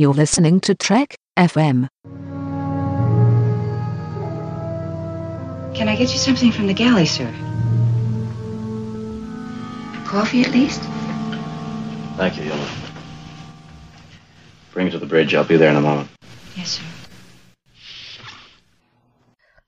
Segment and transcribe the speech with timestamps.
[0.00, 1.86] You're listening to Trek FM.
[5.74, 7.30] Can I get you something from the galley, sir?
[10.06, 10.80] Coffee, at least?
[12.16, 12.66] Thank you, Yeoman.
[14.72, 15.34] Bring it to the bridge.
[15.34, 16.08] I'll be there in a moment.
[16.56, 16.89] Yes, sir.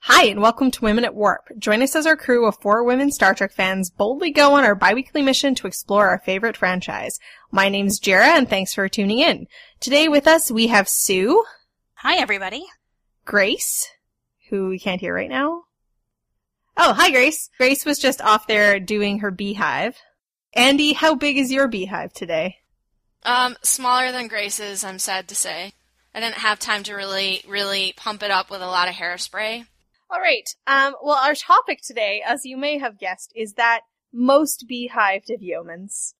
[0.06, 1.44] Hi, and welcome to Women at Warp.
[1.60, 4.74] Join us as our crew of four women Star Trek fans boldly go on our
[4.74, 7.20] biweekly mission to explore our favorite franchise.
[7.52, 9.46] My name's Jarrah, and thanks for tuning in.
[9.78, 11.44] Today with us, we have Sue.
[11.94, 12.64] Hi, everybody.
[13.24, 13.88] Grace,
[14.50, 15.62] who we can't hear right now.
[16.76, 17.48] Oh, hi, Grace.
[17.56, 19.96] Grace was just off there doing her beehive.
[20.56, 22.56] Andi, how big is your beehive today?
[23.22, 25.74] Um, smaller than Grace's, I'm sad to say.
[26.12, 29.66] I didn't have time to really, really pump it up with a lot of hairspray.
[30.12, 30.54] All right.
[30.66, 33.80] Um, well, our topic today, as you may have guessed, is that
[34.12, 36.12] most beehived of yeomans.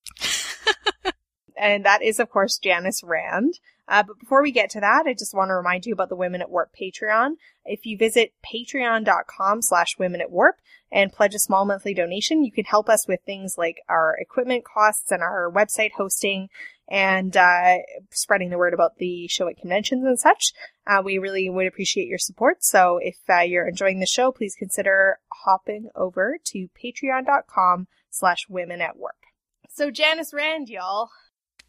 [1.61, 3.59] and that is, of course, Janice Rand.
[3.87, 6.17] Uh, but before we get to that, I just want to remind you about the
[6.17, 7.33] Women at Warp Patreon.
[7.67, 10.57] If you visit patreon.com slash women at warp
[10.93, 14.65] and pledge a small monthly donation, you can help us with things like our equipment
[14.65, 16.49] costs and our website hosting
[16.89, 17.79] and uh,
[18.11, 20.53] spreading the word about the show at conventions and such.
[20.87, 22.63] Uh, we really would appreciate your support.
[22.63, 28.83] So if uh, you're enjoying the show, please consider hopping over to patreon.com slash women
[28.83, 29.17] at warp.
[29.71, 31.09] So Janice Rand, y'all.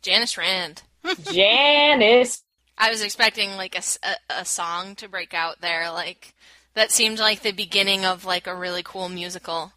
[0.01, 0.83] Janice Rand.
[1.31, 2.43] Janice.
[2.77, 3.83] I was expecting like a
[4.29, 5.91] a song to break out there.
[5.91, 6.33] Like
[6.75, 9.73] that seemed like the beginning of like a really cool musical.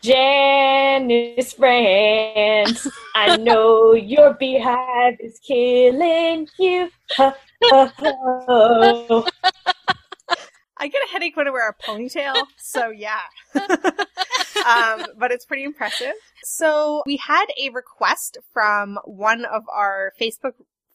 [0.00, 2.78] Janice Rand.
[3.14, 6.90] I know your beehive is killing you.
[7.16, 7.34] Ha,
[7.64, 9.24] ha, ha.
[10.80, 13.22] I get a headache when I wear a ponytail, so yeah.
[13.54, 16.12] um, but it's pretty impressive.
[16.44, 20.52] So we had a request from one of our Facebook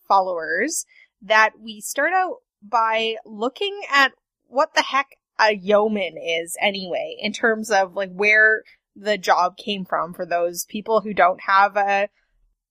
[0.07, 0.85] followers
[1.21, 4.13] that we start out by looking at
[4.47, 5.07] what the heck
[5.49, 8.63] a yeoman is anyway, in terms of like where
[8.95, 12.09] the job came from for those people who don't have a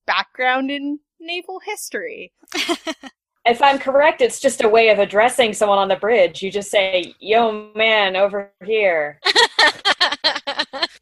[0.05, 2.33] background in naval history.
[3.45, 6.41] If I'm correct, it's just a way of addressing someone on the bridge.
[6.41, 9.19] You just say, yo, man, over here.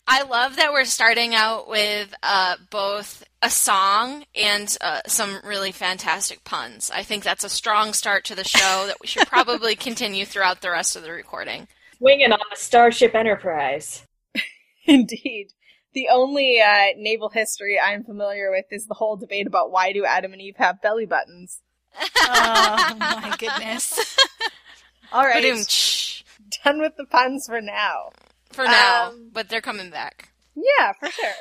[0.07, 5.71] I love that we're starting out with uh, both a song and uh, some really
[5.71, 6.91] fantastic puns.
[6.93, 10.61] I think that's a strong start to the show that we should probably continue throughout
[10.61, 11.67] the rest of the recording.
[11.97, 14.05] Swinging on the Starship Enterprise.
[14.85, 15.47] Indeed.
[15.93, 20.05] The only uh, naval history I'm familiar with is the whole debate about why do
[20.05, 21.61] Adam and Eve have belly buttons.
[21.99, 24.17] oh my goodness.
[25.11, 26.23] All right, Ba-doom-tsh.
[26.63, 28.11] done with the puns for now.
[28.53, 30.29] For now, Um, but they're coming back.
[30.55, 31.33] Yeah, for sure.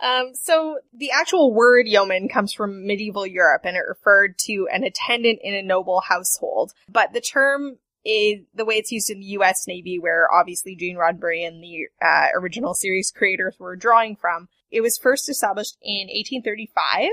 [0.00, 4.84] Um, so the actual word yeoman comes from medieval Europe and it referred to an
[4.84, 6.72] attendant in a noble household.
[6.88, 9.66] But the term is the way it's used in the U.S.
[9.66, 14.48] Navy, where obviously Gene Roddenberry and the uh, original series creators were drawing from.
[14.70, 17.10] It was first established in 1835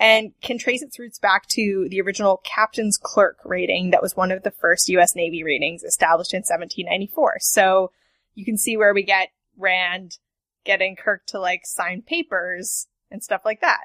[0.00, 4.32] and can trace its roots back to the original captain's clerk rating that was one
[4.32, 5.14] of the first U.S.
[5.14, 7.36] Navy ratings established in 1794.
[7.40, 7.92] So
[8.34, 10.18] you can see where we get Rand
[10.64, 13.80] getting Kirk to like sign papers and stuff like that.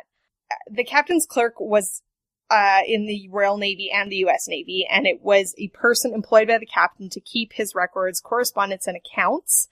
[0.72, 2.02] The captain's clerk was
[2.50, 4.48] uh, in the Royal Navy and the U.S.
[4.48, 8.88] Navy, and it was a person employed by the captain to keep his records, correspondence,
[8.88, 9.68] and accounts.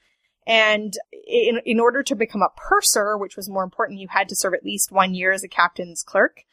[0.45, 0.94] And
[1.27, 4.53] in, in order to become a purser, which was more important, you had to serve
[4.53, 6.44] at least one year as a captain's clerk.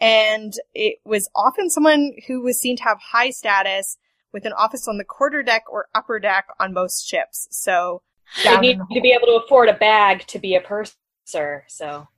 [0.00, 3.96] And it was often someone who was seen to have high status
[4.32, 7.48] with an office on the quarter deck or upper deck on most ships.
[7.50, 8.02] So
[8.38, 11.64] You down need the to be able to afford a bag to be a purser,
[11.68, 12.08] so.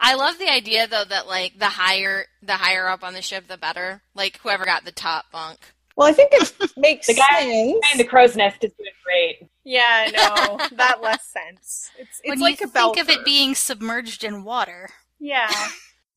[0.00, 3.48] I love the idea though that like the higher the higher up on the ship
[3.48, 4.02] the better.
[4.14, 5.58] Like whoever got the top bunk.
[5.96, 7.78] Well, I think it makes The guy sense.
[7.80, 9.48] behind the crow's nest is doing great.
[9.64, 11.90] Yeah, no, that less sense.
[11.98, 13.18] It's it's when like you a think of belter.
[13.20, 14.90] it being submerged in water.
[15.18, 15.50] yeah.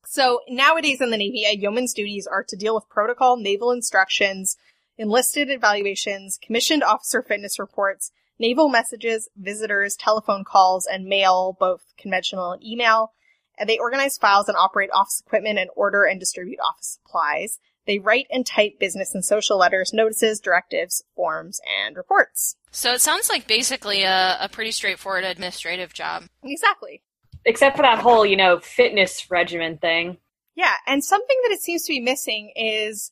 [0.08, 4.58] So nowadays in the Navy, a yeoman's duties are to deal with protocol, naval instructions,
[4.98, 12.52] enlisted evaluations, commissioned officer fitness reports, naval messages, visitors, telephone calls, and mail, both conventional
[12.52, 13.14] and email.
[13.58, 17.60] And they organize files and operate office equipment and order and distribute office supplies.
[17.88, 22.58] They write and type business and social letters, notices, directives, forms, and reports.
[22.72, 26.24] So it sounds like basically a, a pretty straightforward administrative job.
[26.44, 27.02] Exactly.
[27.46, 30.18] Except for that whole, you know, fitness regimen thing.
[30.56, 33.12] Yeah, and something that it seems to be missing is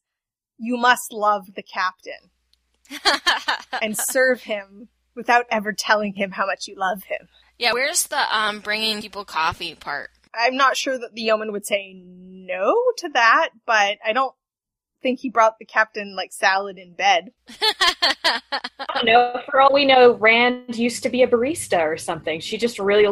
[0.58, 2.32] you must love the captain
[3.82, 7.28] and serve him without ever telling him how much you love him.
[7.60, 10.10] yeah, where's the um bringing people coffee part?
[10.34, 14.34] I'm not sure that the yeoman would say no to that, but I don't
[15.04, 17.32] think he brought the captain like salad in bed.
[18.24, 18.42] I
[18.96, 19.42] don't know.
[19.52, 22.40] For all we know, Rand used to be a barista or something.
[22.40, 23.08] She just really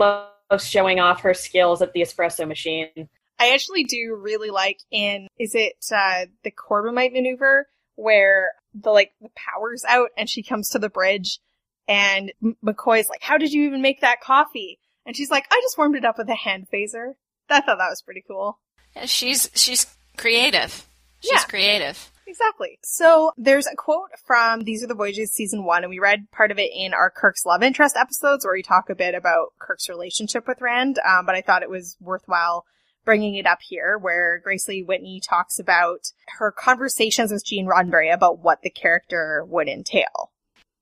[0.52, 3.10] loves showing off her skills at the espresso machine.
[3.40, 9.14] I actually do really like in is it uh the Corbomite maneuver where the like
[9.22, 11.40] the power's out and she comes to the bridge
[11.88, 12.32] and
[12.64, 15.96] McCoy's like, "How did you even make that coffee?" And she's like, "I just warmed
[15.96, 17.14] it up with a hand phaser."
[17.50, 18.60] I thought that was pretty cool.
[18.96, 19.88] Yeah, she's she's
[20.18, 20.88] creative.
[21.22, 21.44] She's Yeah.
[21.46, 22.12] creative.
[22.28, 22.80] Exactly.
[22.84, 26.52] So there's a quote from These Are the Voyages season one, and we read part
[26.52, 29.90] of it in our Kirk's love interest episodes where we talk a bit about Kirk's
[29.90, 31.00] relationship with Rand.
[31.00, 32.66] Um, but I thought it was worthwhile
[33.04, 38.14] bringing it up here where Grace Lee Whitney talks about her conversations with Gene Roddenberry
[38.14, 40.32] about what the character would entail.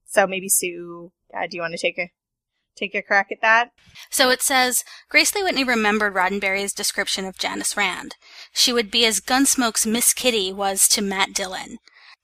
[0.06, 2.12] So maybe Sue, uh, do you want to take a
[2.80, 3.72] take a crack at that?
[4.10, 8.16] So it says Grace Lee Whitney remembered Roddenberry's description of Janice Rand.
[8.54, 11.78] She would be as Gunsmoke's Miss Kitty was to Matt Dillon.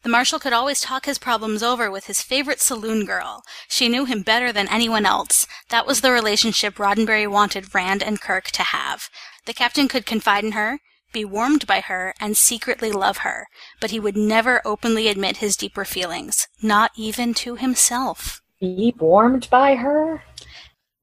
[0.04, 3.42] The Marshal could always talk his problems over with his favorite saloon girl.
[3.68, 5.48] She knew him better than anyone else.
[5.70, 9.10] That was the relationship Roddenberry wanted Rand and Kirk to have.
[9.46, 10.78] The captain could confide in her,
[11.12, 13.48] be warmed by her, and secretly love her,
[13.82, 18.42] but he would never openly admit his deeper feelings, not even to himself.
[18.60, 20.24] Be warmed by her?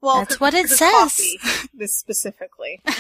[0.03, 0.91] Well, That's what it says.
[0.91, 1.39] coffee,
[1.75, 2.83] this specifically.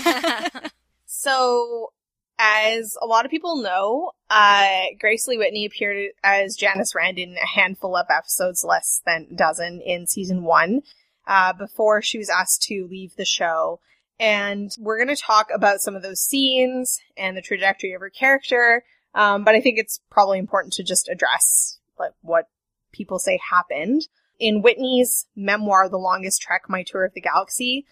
[1.22, 1.92] So,
[2.36, 7.36] as a lot of people know, uh, Grace Lee Whitney appeared as Janice Rand in
[7.36, 10.80] a handful of episodes, less than a dozen, in season one,
[11.28, 13.78] uh, before she was asked to leave the show.
[14.18, 18.10] And we're going to talk about some of those scenes and the trajectory of her
[18.10, 18.82] character.
[19.14, 22.48] Um, but I think it's probably important to just address like what
[22.90, 24.08] people say happened.
[24.42, 27.86] In Whitney's memoir, The Longest Trek, My Tour of the Galaxy,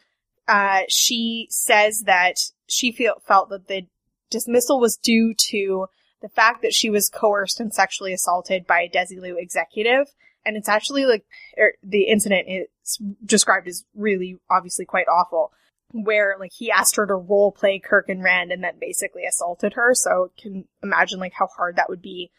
[0.48, 3.86] uh, she says that she feel, felt that the
[4.30, 5.86] dismissal was due to
[6.22, 10.08] the fact that she was coerced and sexually assaulted by a Desilu executive.
[10.44, 11.24] And it's actually like,
[11.56, 15.52] er, the incident is described as really obviously quite awful,
[15.92, 19.74] where like he asked her to role play Kirk and Rand and then basically assaulted
[19.74, 19.94] her.
[19.94, 22.32] So can imagine like how hard that would be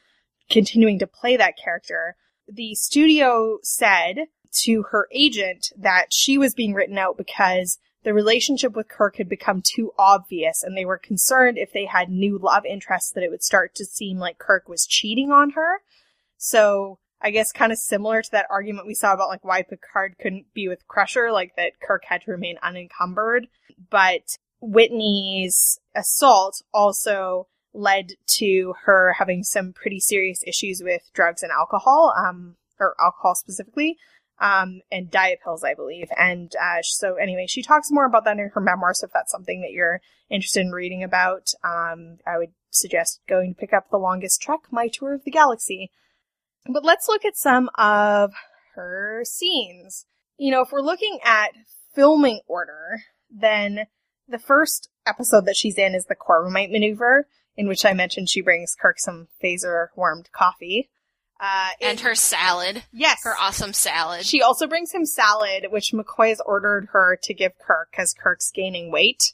[0.49, 2.17] continuing to play that character.
[2.53, 4.27] The studio said
[4.63, 9.29] to her agent that she was being written out because the relationship with Kirk had
[9.29, 13.31] become too obvious and they were concerned if they had new love interests that it
[13.31, 15.81] would start to seem like Kirk was cheating on her.
[16.37, 20.15] So I guess kind of similar to that argument we saw about like why Picard
[20.19, 23.47] couldn't be with Crusher, like that Kirk had to remain unencumbered.
[23.89, 31.51] But Whitney's assault also led to her having some pretty serious issues with drugs and
[31.51, 33.97] alcohol, um, or alcohol specifically,
[34.39, 36.09] um, and diet pills, I believe.
[36.17, 38.93] And uh, so, anyway, she talks more about that in her memoir.
[38.93, 43.53] So, if that's something that you're interested in reading about, um, I would suggest going
[43.53, 45.91] to pick up The Longest Trek, My Tour of the Galaxy.
[46.65, 48.31] But let's look at some of
[48.75, 50.05] her scenes.
[50.37, 51.51] You know, if we're looking at
[51.93, 53.85] filming order, then
[54.27, 57.27] the first episode that she's in is the Corbomite maneuver,
[57.57, 60.89] in which I mentioned she brings Kirk some phaser warmed coffee.
[61.39, 62.83] Uh, and it- her salad.
[62.93, 64.25] yes, Her awesome salad.
[64.25, 68.51] she also brings him salad, which McCoy has ordered her to give Kirk because Kirk's
[68.51, 69.33] gaining weight.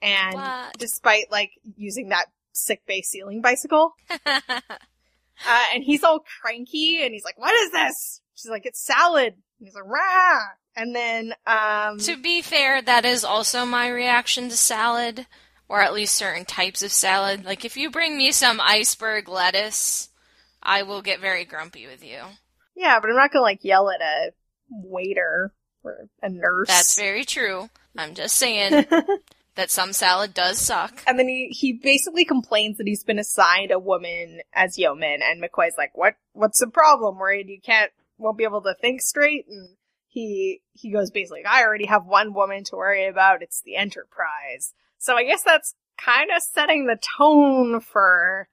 [0.00, 0.78] And What?
[0.78, 3.94] despite like using that sick bay ceiling bicycle,
[4.26, 8.20] uh, and he's all cranky and he's like, what is this?
[8.34, 9.34] She's like, it's salad.
[9.58, 10.40] And he's like, rah.
[10.76, 15.26] And then, um, to be fair, that is also my reaction to salad,
[15.68, 17.44] or at least certain types of salad.
[17.44, 20.08] Like if you bring me some iceberg lettuce,
[20.62, 22.20] I will get very grumpy with you.
[22.74, 24.32] yeah, but I'm not gonna like yell at a
[24.70, 25.52] waiter
[25.84, 26.68] or a nurse.
[26.68, 27.70] That's very true.
[27.96, 28.86] I'm just saying
[29.56, 31.02] that some salad does suck.
[31.06, 35.42] And then he, he basically complains that he's been assigned a woman as yeoman, and
[35.42, 36.14] McCoy's like, "What?
[36.32, 37.18] What's the problem?
[37.18, 39.70] Worried you can't, won't be able to think straight?" And
[40.06, 43.42] he he goes basically, "I already have one woman to worry about.
[43.42, 48.48] It's the Enterprise." So I guess that's kind of setting the tone for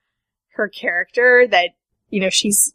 [0.54, 1.48] her character.
[1.48, 1.72] That
[2.10, 2.74] you know she's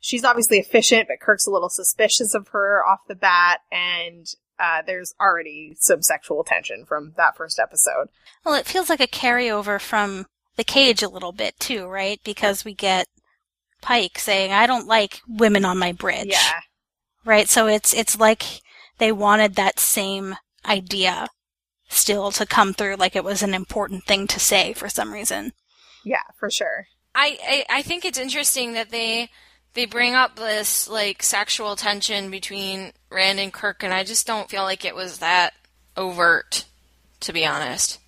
[0.00, 4.26] she's obviously efficient, but Kirk's a little suspicious of her off the bat, and
[4.58, 8.08] uh, there's already some sexual tension from that first episode.
[8.44, 12.20] Well, it feels like a carryover from the cage a little bit too, right?
[12.24, 13.06] Because we get
[13.80, 16.60] Pike saying, "I don't like women on my bridge." Yeah.
[17.24, 17.48] Right?
[17.48, 18.44] So it's it's like
[18.98, 21.28] they wanted that same idea
[21.88, 25.52] still to come through like it was an important thing to say for some reason.
[26.04, 26.86] Yeah, for sure.
[27.14, 29.30] I, I I think it's interesting that they
[29.74, 34.50] they bring up this like sexual tension between Rand and Kirk, and I just don't
[34.50, 35.54] feel like it was that
[35.96, 36.64] overt,
[37.20, 37.98] to be honest.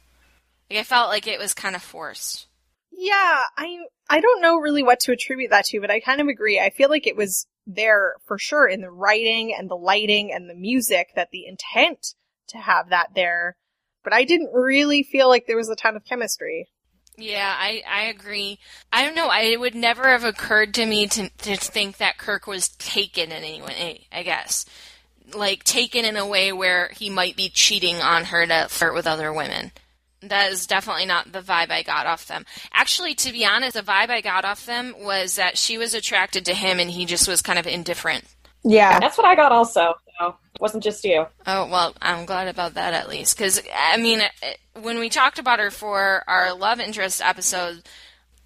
[0.70, 2.46] Like I felt like it was kind of forced.
[2.92, 6.28] Yeah, I I don't know really what to attribute that to, but I kind of
[6.28, 6.60] agree.
[6.60, 10.48] I feel like it was there for sure in the writing and the lighting and
[10.48, 12.14] the music that the intent
[12.48, 13.56] to have that there,
[14.02, 16.68] but I didn't really feel like there was a ton of chemistry.
[17.16, 18.58] Yeah, I, I agree.
[18.92, 19.28] I don't know.
[19.28, 23.30] I, it would never have occurred to me to, to think that Kirk was taken
[23.30, 24.64] in any way, I guess.
[25.34, 29.06] Like, taken in a way where he might be cheating on her to flirt with
[29.06, 29.72] other women.
[30.22, 32.44] That is definitely not the vibe I got off them.
[32.72, 36.44] Actually, to be honest, the vibe I got off them was that she was attracted
[36.46, 38.24] to him and he just was kind of indifferent.
[38.62, 38.98] Yeah.
[38.98, 39.94] That's what I got also.
[40.20, 41.26] So it wasn't just you.
[41.46, 43.36] Oh, well, I'm glad about that at least.
[43.36, 47.88] Because, I mean, it- when we talked about her for our love interest episode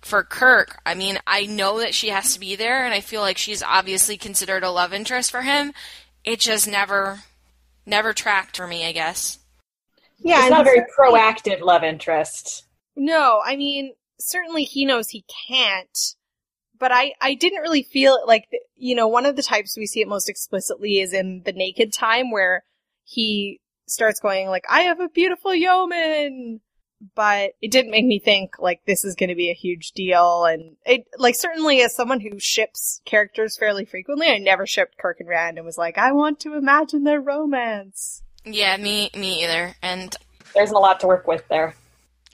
[0.01, 3.21] for Kirk, I mean, I know that she has to be there, and I feel
[3.21, 5.73] like she's obviously considered a love interest for him.
[6.25, 7.21] It just never,
[7.87, 9.39] never tracked for me, I guess.
[10.19, 12.65] Yeah, It's not a very proactive love interest.
[12.97, 15.99] No, I mean, certainly he knows he can't,
[16.85, 19.87] but I, I didn't really feel it like, you know, one of the types we
[19.87, 22.63] see it most explicitly is in the naked time where
[23.05, 26.61] he starts going like, I have a beautiful yeoman,
[27.15, 30.45] but it didn't make me think like this is going to be a huge deal.
[30.45, 35.21] And it, like, certainly as someone who ships characters fairly frequently, I never shipped Kirk
[35.21, 38.23] and Rand and was like, I want to imagine their romance.
[38.45, 39.75] Yeah, me, me either.
[39.81, 40.15] And
[40.55, 41.77] There's a lot to work with there.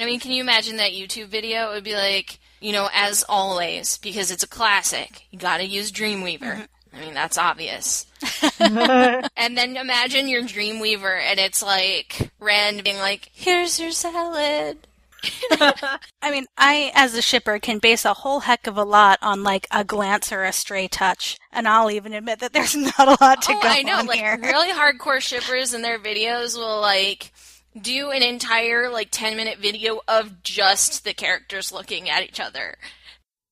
[0.00, 1.71] I mean, can you imagine that YouTube video?
[1.71, 5.26] It would be like, you know, as always, because it's a classic.
[5.31, 6.40] You gotta use Dreamweaver.
[6.40, 6.62] Mm-hmm.
[6.97, 8.07] I mean, that's obvious.
[8.61, 14.79] and then imagine your Dreamweaver and it's like Rand being like, here's your salad.
[15.50, 19.43] I mean, I, as a shipper, can base a whole heck of a lot on
[19.43, 23.23] like a glance or a stray touch, and I'll even admit that there's not a
[23.23, 23.99] lot to oh, go I know.
[23.99, 24.38] on Like here.
[24.43, 27.33] really hardcore shippers in their videos will like
[27.81, 32.77] do an entire like 10 minute video of just the characters looking at each other.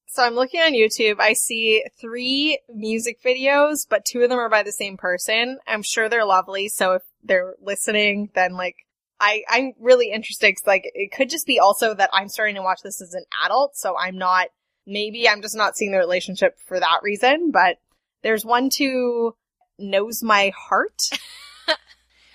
[0.06, 1.20] So I'm looking on YouTube.
[1.20, 5.58] I see three music videos, but two of them are by the same person.
[5.66, 6.68] I'm sure they're lovely.
[6.68, 8.74] So if they're listening, then like,
[9.20, 12.62] I, I'm really interested because like, it could just be also that I'm starting to
[12.62, 13.76] watch this as an adult.
[13.76, 14.48] So I'm not,
[14.86, 17.76] maybe I'm just not seeing the relationship for that reason, but
[18.22, 19.34] there's one to
[19.78, 21.00] knows my heart.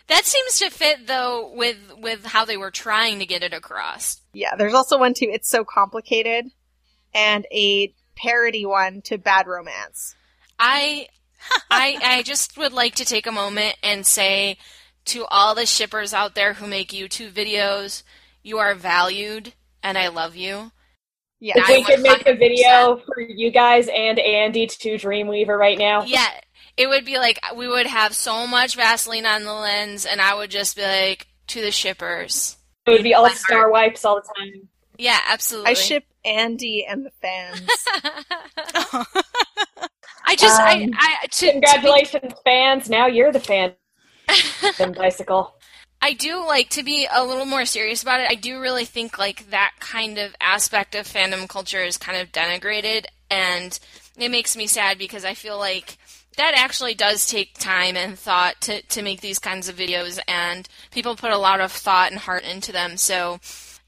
[0.07, 4.21] That seems to fit though with with how they were trying to get it across.
[4.33, 4.55] Yeah.
[4.55, 5.29] There's also one too.
[5.31, 6.51] it's so complicated
[7.13, 10.15] and a parody one to bad romance.
[10.59, 11.07] I
[11.71, 14.57] I I just would like to take a moment and say
[15.05, 18.03] to all the shippers out there who make YouTube videos,
[18.41, 20.71] you are valued and I love you.
[21.39, 21.55] Yeah.
[21.57, 26.03] If we could make a video for you guys and Andi to Dreamweaver right now.
[26.03, 26.29] Yeah,
[26.77, 30.35] it would be like we would have so much Vaseline on the lens and I
[30.35, 32.57] would just be like to the shippers.
[32.85, 34.67] It would be all My star wipes all the time.
[34.97, 35.71] Yeah, absolutely.
[35.71, 37.61] I ship Andi and the fans.
[40.25, 42.89] I just I Um, I to, to be Congratulations, fans.
[42.89, 43.73] Now you're the fan.
[44.79, 45.55] and bicycle.
[46.01, 48.27] I do like to be a little more serious about it.
[48.29, 52.31] I do really think like that kind of aspect of fandom culture is kind of
[52.31, 53.79] denigrated and
[54.17, 55.97] it makes me sad because I feel like
[56.37, 60.67] that actually does take time and thought to, to make these kinds of videos and
[60.91, 62.97] people put a lot of thought and heart into them.
[62.97, 63.39] So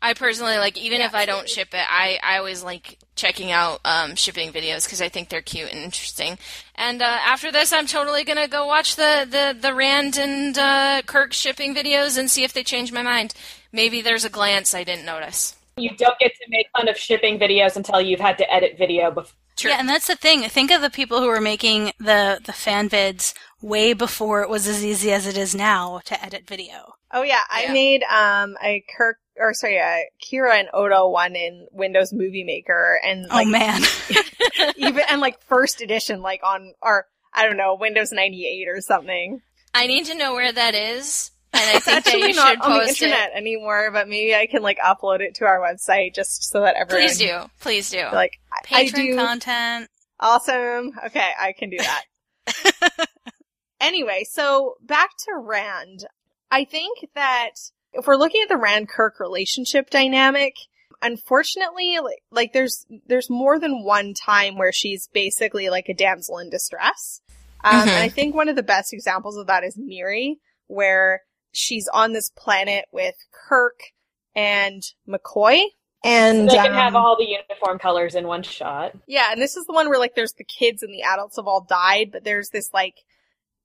[0.01, 3.79] I personally like even if I don't ship it, I, I always like checking out
[3.85, 6.37] um, shipping videos because I think they're cute and interesting.
[6.75, 11.01] And uh, after this, I'm totally gonna go watch the the, the Rand and uh,
[11.05, 13.33] Kirk shipping videos and see if they change my mind.
[13.71, 15.55] Maybe there's a glance I didn't notice.
[15.77, 19.11] You don't get to make fun of shipping videos until you've had to edit video
[19.11, 19.33] before.
[19.57, 19.71] True.
[19.71, 20.41] Yeah, and that's the thing.
[20.43, 24.67] Think of the people who were making the the fan vids way before it was
[24.67, 26.93] as easy as it is now to edit video.
[27.11, 27.73] Oh yeah, I Yeah.
[27.73, 32.99] made um a Kirk or sorry, a Kira and Odo one in Windows Movie Maker
[33.05, 33.81] and like oh man.
[34.77, 39.41] even and like first edition like on or I don't know, Windows 98 or something.
[39.73, 42.61] I need to know where that is, and I think that Actually you not should
[42.61, 43.35] on the post internet it.
[43.37, 47.07] anymore, but maybe I can like upload it to our website just so that everyone
[47.07, 48.05] Please do, please do.
[48.13, 49.89] like I, I Patron do content.
[50.19, 50.91] awesome.
[51.05, 52.03] Okay, I can do that.
[53.81, 56.05] anyway, so back to Rand.
[56.51, 57.51] I think that
[57.93, 60.55] if we're looking at the Rand Kirk relationship dynamic,
[61.01, 66.37] unfortunately, like, like there's there's more than one time where she's basically like a damsel
[66.39, 67.21] in distress.
[67.63, 67.81] Um, Mhm.
[67.87, 72.13] And I think one of the best examples of that is Miri, where she's on
[72.13, 73.79] this planet with Kirk
[74.35, 75.61] and McCoy.
[76.05, 78.93] And They can have um, all the uniform colors in one shot.
[79.07, 81.47] yeah, and this is the one where like there's the kids and the adults have
[81.47, 82.95] all died, but there's this like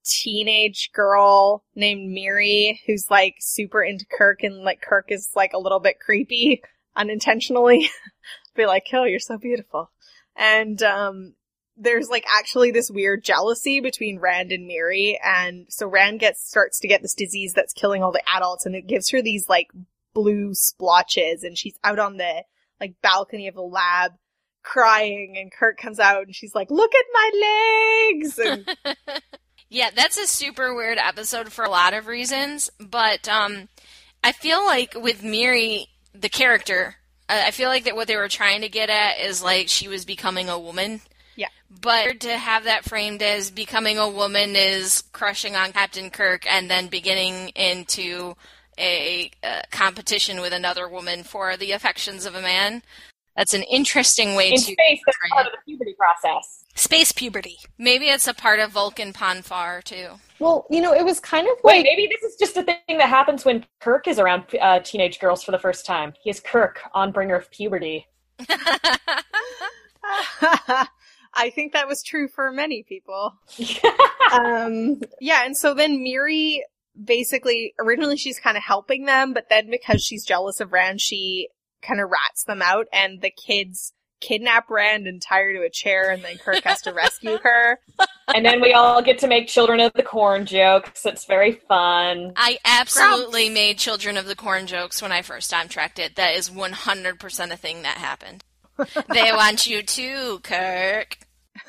[0.05, 5.59] teenage girl named Miri who's like super into Kirk and like Kirk is like a
[5.59, 6.63] little bit creepy
[6.97, 7.91] unintentionally.
[8.57, 9.91] Be like, oh, you're so beautiful.
[10.35, 11.35] And, um,
[11.77, 15.19] there's like actually this weird jealousy between Rand and Miri.
[15.25, 18.75] And so Rand gets, starts to get this disease that's killing all the adults and
[18.75, 19.69] it gives her these like
[20.21, 22.45] blue splotches and she's out on the
[22.81, 24.13] like balcony of the lab
[24.63, 28.39] crying and Kirk comes out and she's like, look at my legs!
[28.39, 28.77] And
[29.71, 33.69] Yeah, that's a super weird episode for a lot of reasons, but um,
[34.23, 36.97] I feel like with Miri, the character,
[37.29, 39.87] I I feel like that what they were trying to get at is like she
[39.87, 41.01] was becoming a woman.
[41.37, 41.47] Yeah.
[41.71, 46.69] But to have that framed as becoming a woman is crushing on Captain Kirk and
[46.69, 48.35] then beginning into
[48.81, 52.83] a, uh competition with another woman for the affections of a man.
[53.37, 55.53] That's an interesting way In to space, that's part it.
[55.53, 56.65] of the puberty process.
[56.75, 57.59] Space puberty.
[57.79, 60.09] Maybe it's a part of Vulcan Pon farr too.
[60.41, 62.79] Well, you know, it was kind of Wait, like maybe this is just a thing
[62.89, 66.13] that happens when Kirk is around uh, teenage girls for the first time.
[66.23, 68.07] He is Kirk, on bringer of puberty.
[71.33, 73.35] I think that was true for many people.
[74.33, 76.65] um, yeah, and so then Miri
[77.03, 81.49] basically, originally she's kind of helping them, but then because she's jealous of Rand, she
[81.83, 85.71] kind of rats them out, and the kids kidnap Rand and tie her to a
[85.71, 87.81] chair, and then Kirk has to rescue her.
[88.35, 91.05] and then we all get to make children of the corn jokes.
[91.05, 92.33] It's very fun.
[92.37, 96.17] I absolutely made Children of the Corn jokes when I first time tracked it.
[96.17, 98.45] That is 100% a thing that happened.
[99.09, 101.19] they want you too, Kirk.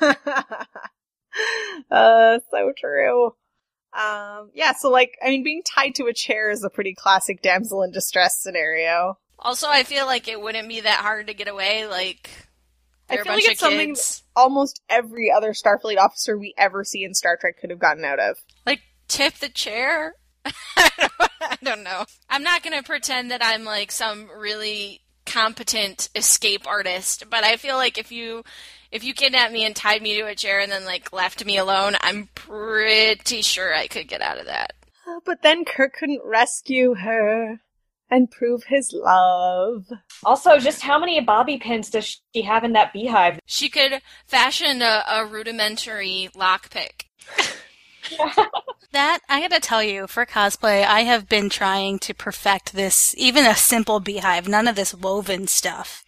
[0.00, 0.16] uh,
[2.50, 3.34] so true.
[3.92, 7.42] Um, yeah, so like, I mean, being tied to a chair is a pretty classic
[7.42, 9.18] damsel in distress scenario.
[9.38, 11.86] Also, I feel like it wouldn't be that hard to get away.
[11.86, 12.30] Like,
[13.10, 13.96] I feel bunch like it's something
[14.34, 18.20] almost every other Starfleet officer we ever see in Star Trek could have gotten out
[18.20, 18.38] of.
[18.64, 20.14] Like, tip the chair?
[20.76, 22.04] I don't know.
[22.30, 27.56] I'm not going to pretend that I'm like some really competent escape artist, but I
[27.56, 28.44] feel like if you
[28.92, 31.56] if you kidnapped me and tied me to a chair and then like left me
[31.56, 34.74] alone, I'm pretty sure I could get out of that.
[35.06, 37.60] Ah, but then Kirk couldn't rescue her
[38.10, 39.86] and prove his love.
[40.22, 43.40] Also, just how many bobby pins does she have in that beehive?
[43.46, 47.06] She could fashion a, a rudimentary lockpick.
[48.92, 53.46] That, I gotta tell you, for cosplay, I have been trying to perfect this, even
[53.46, 56.04] a simple beehive, none of this woven stuff.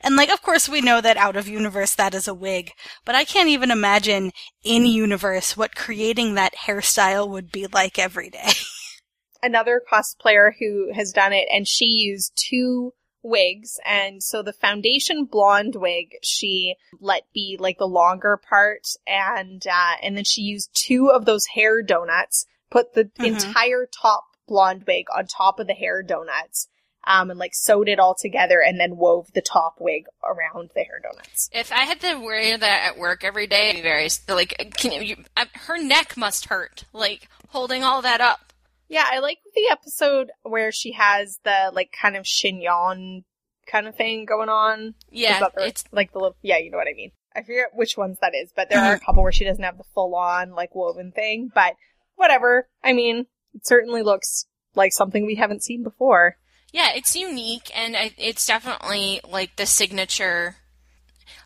[0.00, 2.72] And like, of course we know that out of universe that is a wig,
[3.04, 4.32] but I can't even imagine
[4.62, 8.50] in universe what creating that hairstyle would be like every day.
[9.42, 15.24] Another cosplayer who has done it, and she used two wigs, and so the foundation
[15.24, 20.70] blonde wig she let be like the longer part, and uh, and then she used
[20.74, 23.24] two of those hair donuts, put the Mhm.
[23.24, 26.68] entire top blonde wig on top of the hair donuts.
[27.08, 30.82] Um, and like sewed it all together and then wove the top wig around the
[30.82, 31.48] hair donuts.
[31.54, 34.74] If I had to wear that at work every day, it'd be very like.
[34.76, 38.52] Can you, I, her neck must hurt, like holding all that up.
[38.90, 43.24] Yeah, I like the episode where she has the like kind of chignon
[43.70, 44.94] kind of thing going on.
[45.10, 47.12] Yeah, the- it's like the little, yeah, you know what I mean.
[47.34, 49.78] I forget which ones that is, but there are a couple where she doesn't have
[49.78, 51.74] the full on like woven thing, but
[52.16, 52.68] whatever.
[52.82, 56.36] I mean, it certainly looks like something we haven't seen before.
[56.72, 60.56] Yeah, it's unique and it's definitely like the signature.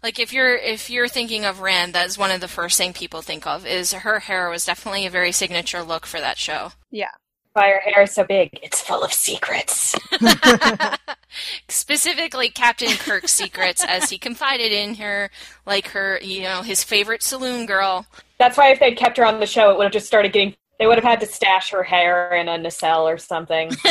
[0.03, 3.23] Like if you're if you're thinking of Rand, that's one of the first thing people
[3.23, 3.65] think of.
[3.65, 6.73] Is her hair was definitely a very signature look for that show.
[6.91, 7.11] Yeah.
[7.53, 8.49] Why her hair is so big?
[8.63, 9.95] It's full of secrets.
[11.69, 15.31] Specifically, Captain Kirk's secrets, as he confided in her,
[15.67, 18.07] like her, you know, his favorite saloon girl.
[18.39, 20.55] That's why if they'd kept her on the show, it would have just started getting.
[20.83, 23.71] They would have had to stash her hair in a nacelle or something.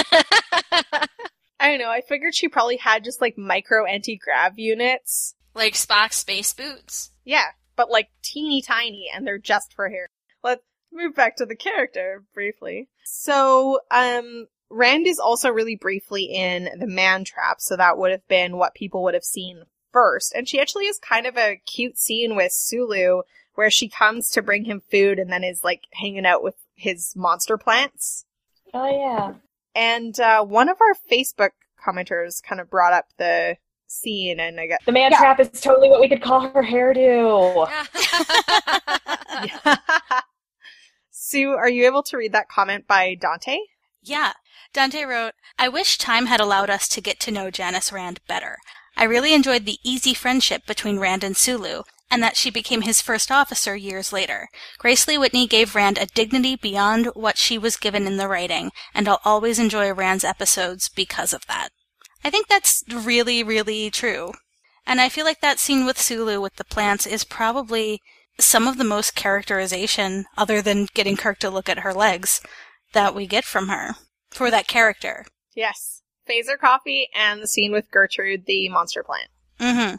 [0.73, 1.07] I
[1.61, 1.89] don't know.
[1.89, 5.33] I figured she probably had just like micro anti grav units.
[5.55, 7.11] like Spock's space boots.
[7.23, 7.45] Yeah,
[7.77, 10.09] but like teeny tiny, and they're just for hair.
[10.43, 12.89] Let's move back to the character briefly.
[13.05, 18.27] So, um, Rand is also really briefly in the man trap, so that would have
[18.27, 20.33] been what people would have seen first.
[20.35, 23.21] And she actually has kind of a cute scene with Sulu
[23.55, 27.13] where she comes to bring him food and then is like hanging out with his
[27.15, 28.25] monster plants.
[28.73, 29.33] oh yeah.
[29.73, 31.51] And uh, one of our Facebook
[31.85, 33.55] commenters kind of brought up the
[33.87, 37.69] scene, and I got The man trap is totally what we could call her hairdo.
[41.11, 43.57] Sue, are you able to read that comment by Dante?
[44.01, 44.33] Yeah.
[44.73, 48.57] Dante wrote, I wish time had allowed us to get to know Janice Rand better.
[48.97, 53.01] I really enjoyed the easy friendship between Rand and Sulu, and that she became his
[53.01, 54.49] first officer years later.
[54.77, 58.71] Grace Lee Whitney gave Rand a dignity beyond what she was given in the writing,
[58.93, 61.69] and I'll always enjoy Rand's episodes because of that.
[62.23, 64.33] I think that's really, really true.
[64.85, 68.01] And I feel like that scene with Sulu with the plants is probably
[68.39, 72.41] some of the most characterization, other than getting Kirk to look at her legs,
[72.93, 73.95] that we get from her
[74.29, 75.25] for that character.
[75.55, 76.01] Yes.
[76.29, 79.29] Phaser coffee and the scene with Gertrude, the monster plant.
[79.59, 79.95] Mm-hmm.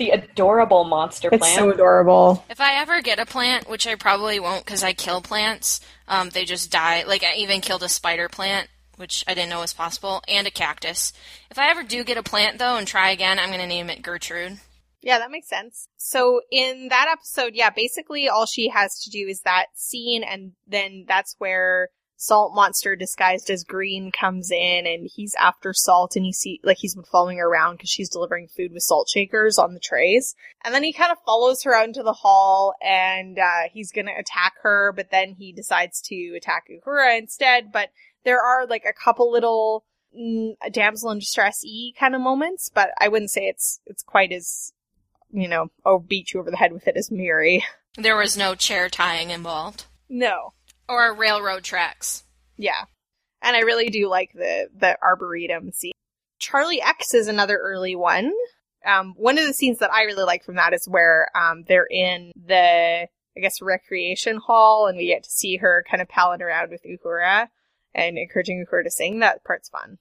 [0.00, 1.58] The adorable monster It's plant.
[1.58, 2.42] so adorable.
[2.48, 6.30] If I ever get a plant, which I probably won't because I kill plants, um,
[6.30, 7.04] they just die.
[7.04, 10.50] Like, I even killed a spider plant, which I didn't know was possible, and a
[10.50, 11.12] cactus.
[11.50, 13.90] If I ever do get a plant, though, and try again, I'm going to name
[13.90, 14.58] it Gertrude.
[15.02, 15.86] Yeah, that makes sense.
[15.98, 20.52] So in that episode, yeah, basically all she has to do is that scene and
[20.66, 21.90] then that's where
[22.22, 26.76] Salt Monster disguised as Green comes in and he's after Salt and he see, like
[26.76, 30.36] he's been following her around because she's delivering food with salt shakers on the trays.
[30.62, 34.12] And then he kind of follows her out into the hall and, uh, he's gonna
[34.18, 37.72] attack her, but then he decides to attack Uhura instead.
[37.72, 37.88] But
[38.24, 42.90] there are like a couple little, mm, damsel in distress e kind of moments, but
[43.00, 44.74] I wouldn't say it's, it's quite as
[45.32, 47.64] you know, oh, beat you over the head with it as Miri.
[47.96, 49.86] There was no chair tying involved.
[50.08, 50.52] No.
[50.90, 52.24] Or railroad tracks.
[52.56, 52.84] Yeah.
[53.40, 55.92] And I really do like the, the Arboretum scene.
[56.40, 58.32] Charlie X is another early one.
[58.84, 61.86] Um, one of the scenes that I really like from that is where, um, they're
[61.88, 66.42] in the, I guess, recreation hall and we get to see her kind of palling
[66.42, 67.46] around with Uhura
[67.94, 69.20] and encouraging Uhura to sing.
[69.20, 69.98] That part's fun.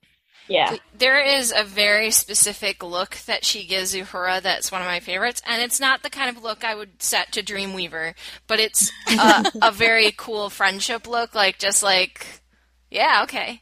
[0.50, 0.76] Yeah.
[0.98, 5.42] There is a very specific look that she gives Uhura that's one of my favorites,
[5.46, 8.16] and it's not the kind of look I would set to Dreamweaver,
[8.48, 12.26] but it's a, a very cool friendship look, like just like,
[12.90, 13.62] yeah, okay,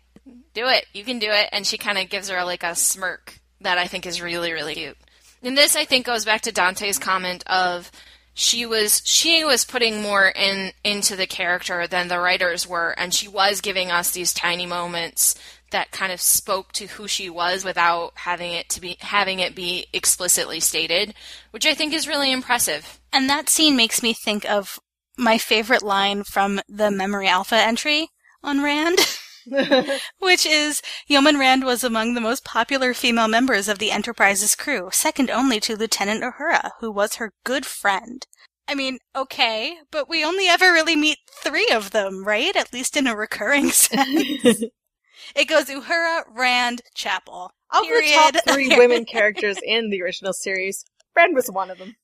[0.53, 3.39] do it, you can do it, and she kind of gives her like a smirk
[3.61, 4.97] that I think is really, really cute.
[5.43, 7.91] And this, I think, goes back to Dante's comment of
[8.33, 13.13] she was she was putting more in into the character than the writers were, and
[13.13, 15.35] she was giving us these tiny moments
[15.71, 19.55] that kind of spoke to who she was without having it to be having it
[19.55, 21.13] be explicitly stated,
[21.51, 22.99] which I think is really impressive.
[23.11, 24.79] And that scene makes me think of
[25.17, 28.09] my favorite line from the Memory Alpha entry
[28.43, 28.99] on Rand,
[30.19, 34.89] which is Yeoman Rand was among the most popular female members of the Enterprise's crew,
[34.91, 38.25] second only to Lieutenant Uhura, who was her good friend.
[38.69, 42.55] I mean, okay, but we only ever really meet three of them, right?
[42.55, 44.63] At least in a recurring sense.
[45.35, 47.51] it goes Uhura, Rand, Chapel.
[47.69, 50.85] Of the top three women characters in the original series,
[51.15, 51.95] Rand was one of them.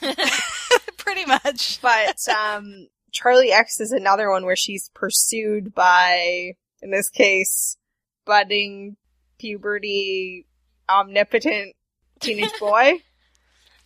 [0.98, 1.80] Pretty much.
[1.80, 7.76] But um, Charlie X is another one where she's pursued by, in this case,
[8.24, 8.96] budding
[9.38, 10.46] puberty
[10.88, 11.74] omnipotent
[12.20, 12.94] teenage boy.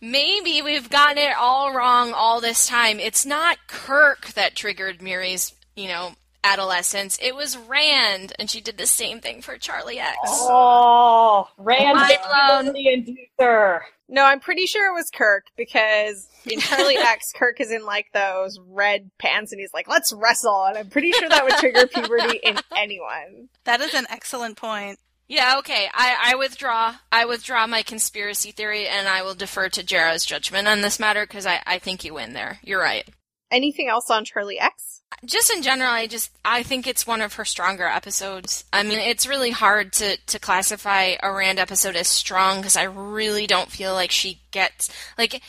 [0.01, 2.99] Maybe we've gotten it all wrong all this time.
[2.99, 7.17] It's not Kirk that triggered Miri's, you know, adolescence.
[7.21, 10.17] It was Rand, and she did the same thing for Charlie X.
[10.25, 13.81] Oh, Rand Mind is the um, inducer.
[14.07, 18.07] No, I'm pretty sure it was Kirk because in Charlie X, Kirk is in like
[18.13, 20.65] those red pants and he's like, let's wrestle.
[20.65, 23.49] And I'm pretty sure that would trigger puberty in anyone.
[23.65, 24.97] That is an excellent point.
[25.27, 25.87] Yeah, okay.
[25.93, 26.95] I, I withdraw.
[27.11, 31.23] I withdraw my conspiracy theory, and I will defer to Jarrah's judgment on this matter
[31.27, 32.57] because I, I think you win there.
[32.63, 33.07] You're right.
[33.51, 35.01] Anything else on Charlie X?
[35.25, 38.63] Just in general, I just I think it's one of her stronger episodes.
[38.71, 42.83] I mean, it's really hard to to classify a Rand episode as strong because I
[42.83, 45.41] really don't feel like she gets like.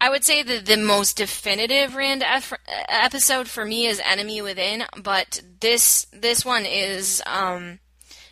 [0.00, 2.54] I would say that the most definitive Rand ef-
[2.88, 7.78] episode for me is Enemy Within, but this this one is um,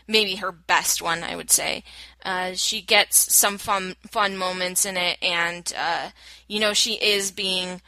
[0.08, 1.22] maybe her best one.
[1.22, 1.84] I would say
[2.24, 6.10] uh, she gets some fun fun moments in it, and uh,
[6.48, 7.80] you know she is being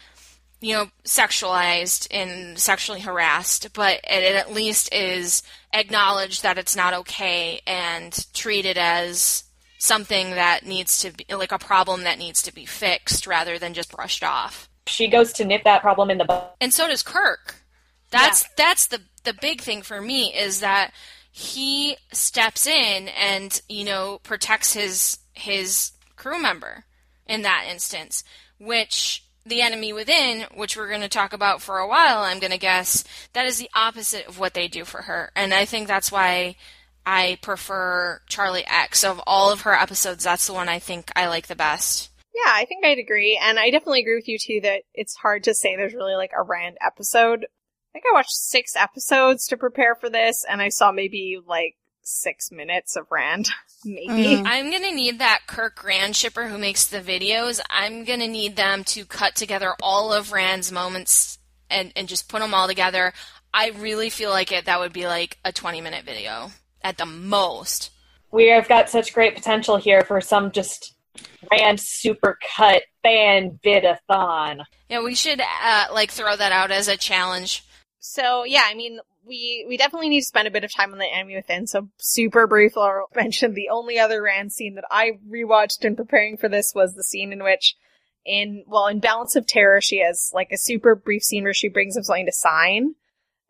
[0.62, 6.76] you know, sexualized and sexually harassed, but it, it at least is acknowledged that it's
[6.76, 9.42] not okay and treated as
[9.78, 13.74] something that needs to be like a problem that needs to be fixed rather than
[13.74, 14.68] just brushed off.
[14.86, 16.44] She goes to nip that problem in the bud.
[16.60, 17.56] And so does Kirk.
[18.10, 20.92] That's that's the the big thing for me is that
[21.32, 26.84] he steps in and, you know, protects his his crew member
[27.26, 28.22] in that instance,
[28.58, 32.52] which the enemy within, which we're going to talk about for a while, I'm going
[32.52, 35.30] to guess, that is the opposite of what they do for her.
[35.34, 36.56] And I think that's why
[37.04, 39.04] I prefer Charlie X.
[39.04, 42.10] Of all of her episodes, that's the one I think I like the best.
[42.34, 43.38] Yeah, I think I'd agree.
[43.42, 46.32] And I definitely agree with you too that it's hard to say there's really like
[46.36, 47.44] a Rand episode.
[47.44, 51.74] I think I watched six episodes to prepare for this and I saw maybe like
[52.02, 53.48] six minutes of Rand,
[53.84, 54.36] maybe.
[54.36, 54.44] Mm.
[54.46, 57.60] I'm gonna need that Kirk Rand shipper who makes the videos.
[57.70, 61.38] I'm gonna need them to cut together all of Rand's moments
[61.70, 63.12] and, and just put them all together.
[63.54, 64.64] I really feel like it.
[64.64, 66.50] That would be like a 20 minute video
[66.82, 67.90] at the most.
[68.30, 70.94] We have got such great potential here for some just
[71.50, 74.64] Rand super cut fan vidathon.
[74.88, 77.64] Yeah, we should uh, like throw that out as a challenge.
[78.04, 80.98] So yeah, I mean, we we definitely need to spend a bit of time on
[80.98, 81.68] the enemy within.
[81.68, 86.36] So super brief, I'll mention the only other Rand scene that I rewatched in preparing
[86.36, 87.76] for this was the scene in which,
[88.26, 91.68] in well, in Balance of Terror, she has like a super brief scene where she
[91.68, 92.96] brings him something to sign.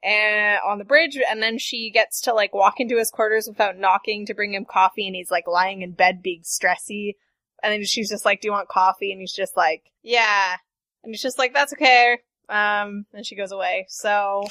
[0.04, 3.78] And on the bridge, and then she gets to like walk into his quarters without
[3.78, 7.14] knocking to bring him coffee, and he's like lying in bed being stressy.
[7.62, 10.56] And then she's just like, "Do you want coffee?" And he's just like, "Yeah."
[11.02, 12.18] And he's just like, "That's okay."
[12.52, 13.86] Um, and she goes away.
[13.88, 14.44] So,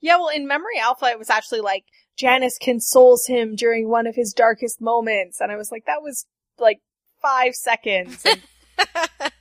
[0.00, 1.84] yeah, well, in Memory Alpha, it was actually like
[2.16, 6.26] Janice consoles him during one of his darkest moments, and I was like, that was
[6.58, 6.80] like
[7.22, 8.24] five seconds.
[8.24, 8.42] And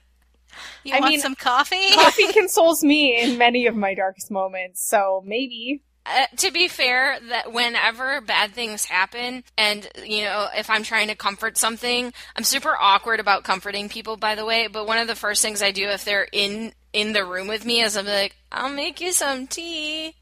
[0.84, 1.92] You I want mean, some coffee?
[1.94, 5.84] coffee consoles me in many of my darkest moments, so maybe.
[6.10, 11.10] Uh, to be fair, that whenever bad things happen, and you know, if I'm trying
[11.10, 14.16] to comfort something, I'm super awkward about comforting people.
[14.16, 17.12] By the way, but one of the first things I do if they're in in
[17.12, 20.16] the room with me is I'm like, I'll make you some tea.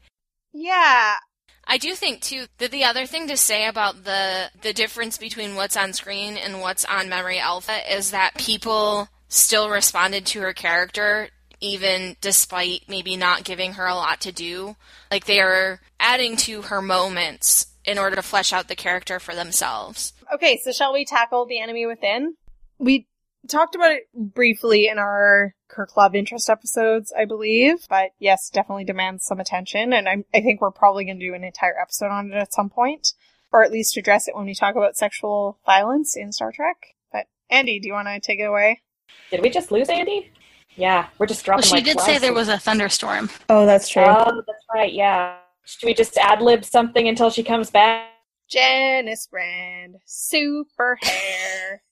[0.52, 1.14] Yeah,
[1.66, 5.54] I do think too that the other thing to say about the the difference between
[5.54, 10.52] what's on screen and what's on Memory Alpha is that people still responded to her
[10.52, 11.28] character
[11.60, 14.76] even despite maybe not giving her a lot to do.
[15.10, 19.34] Like they are adding to her moments in order to flesh out the character for
[19.34, 20.12] themselves.
[20.32, 22.34] Okay, so shall we tackle the enemy within?
[22.78, 23.06] We
[23.48, 28.84] talked about it briefly in our Kirk Love interest episodes, I believe, but yes, definitely
[28.84, 32.10] demands some attention, and I'm, I think we're probably going to do an entire episode
[32.10, 33.12] on it at some point,
[33.52, 36.76] or at least address it when we talk about sexual violence in Star Trek.
[37.12, 38.82] But Andi, do you want to take it away?
[39.30, 40.30] Did we just lose Andi?
[40.76, 41.68] Yeah, we're just well, dropping.
[41.68, 43.30] she like did say there was a thunderstorm.
[43.48, 44.04] Oh, that's true.
[44.06, 44.92] Oh, that's right.
[44.92, 45.36] Yeah.
[45.64, 48.10] Should we just ad lib something until she comes back?
[48.48, 51.82] Janice Rand, super hair.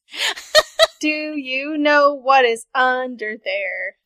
[1.01, 3.97] do you know what is under there?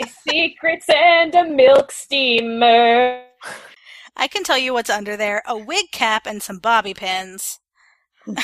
[0.00, 3.22] A secrets and a milk steamer.
[4.16, 7.60] I can tell you what's under there: a wig cap and some bobby pins.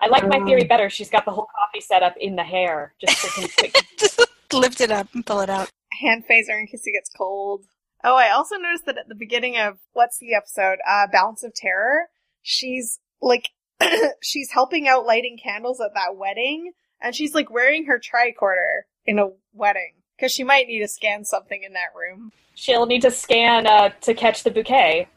[0.00, 0.88] I like my theory um, better.
[0.88, 2.94] She's got the whole coffee set up in the hair.
[3.00, 3.76] Just for some quick.
[3.98, 4.20] Just
[4.52, 5.70] lift it up and pull it out.
[6.00, 7.64] hand phaser in case he gets cold.
[8.04, 11.52] Oh, I also noticed that at the beginning of what's the episode, uh, Balance of
[11.54, 12.06] Terror,
[12.42, 13.50] she's like,
[14.22, 19.18] she's helping out lighting candles at that wedding, and she's like wearing her tricorder in
[19.18, 22.32] a wedding because she might need to scan something in that room.
[22.54, 25.08] She'll need to scan uh, to catch the bouquet.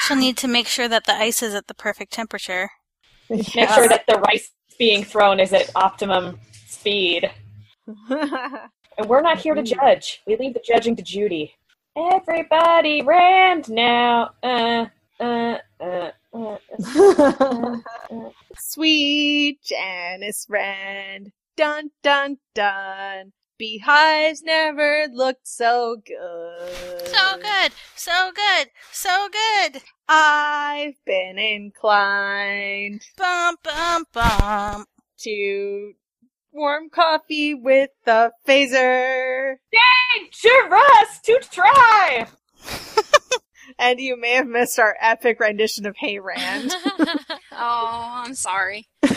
[0.00, 2.70] She'll need to make sure that the ice is at the perfect temperature.
[3.30, 7.30] Make sure that the rice being thrown is at optimum speed.
[8.98, 10.20] And we're not here to judge.
[10.26, 11.54] We leave the judging to Judy.
[11.96, 14.32] Everybody Rand now.
[14.42, 14.86] Uh,
[15.18, 17.76] uh, uh, uh, uh,
[18.10, 18.30] uh.
[18.58, 23.32] Sweet Janice Rand, dun dun dun.
[23.58, 27.06] Beehives never looked so good.
[27.06, 29.82] So good, so good, so good.
[30.08, 34.86] I've been inclined Bum bum bum.
[35.18, 35.94] to
[36.52, 39.56] warm coffee with the phaser.
[40.12, 42.26] Dangerous to try!
[43.78, 46.72] And you may have missed our epic rendition of Hey Rand.
[47.52, 48.86] oh, I'm sorry.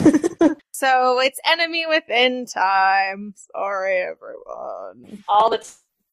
[0.71, 3.33] so it's enemy within time.
[3.35, 5.23] Sorry, everyone.
[5.27, 5.63] All the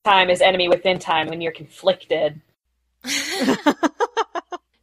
[0.05, 2.41] time is enemy within time when you're conflicted.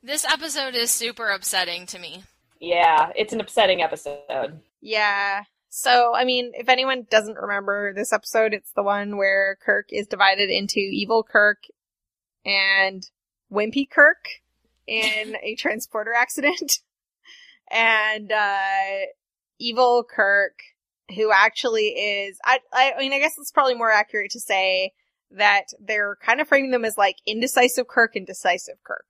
[0.02, 2.24] This episode is super upsetting to me.
[2.60, 4.62] Yeah, it's an upsetting episode.
[4.82, 5.44] Yeah.
[5.70, 10.08] So, I mean, if anyone doesn't remember this episode, it's the one where Kirk is
[10.08, 11.60] divided into evil Kirk
[12.44, 13.08] and
[13.52, 14.26] wimpy Kirk
[14.88, 16.80] in a transporter accident.
[17.72, 19.06] and, uh,
[19.60, 20.60] evil Kirk,
[21.16, 24.94] who actually is, I, I mean, I guess it's probably more accurate to say
[25.32, 29.06] that they're kind of framing them as like indecisive Kirk and decisive Kirk.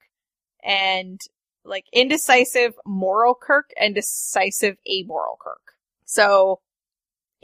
[0.62, 1.22] And
[1.63, 5.62] like indecisive moral Kirk and decisive amoral Kirk.
[6.10, 6.62] So,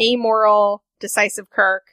[0.02, 1.84] amoral, decisive Kirk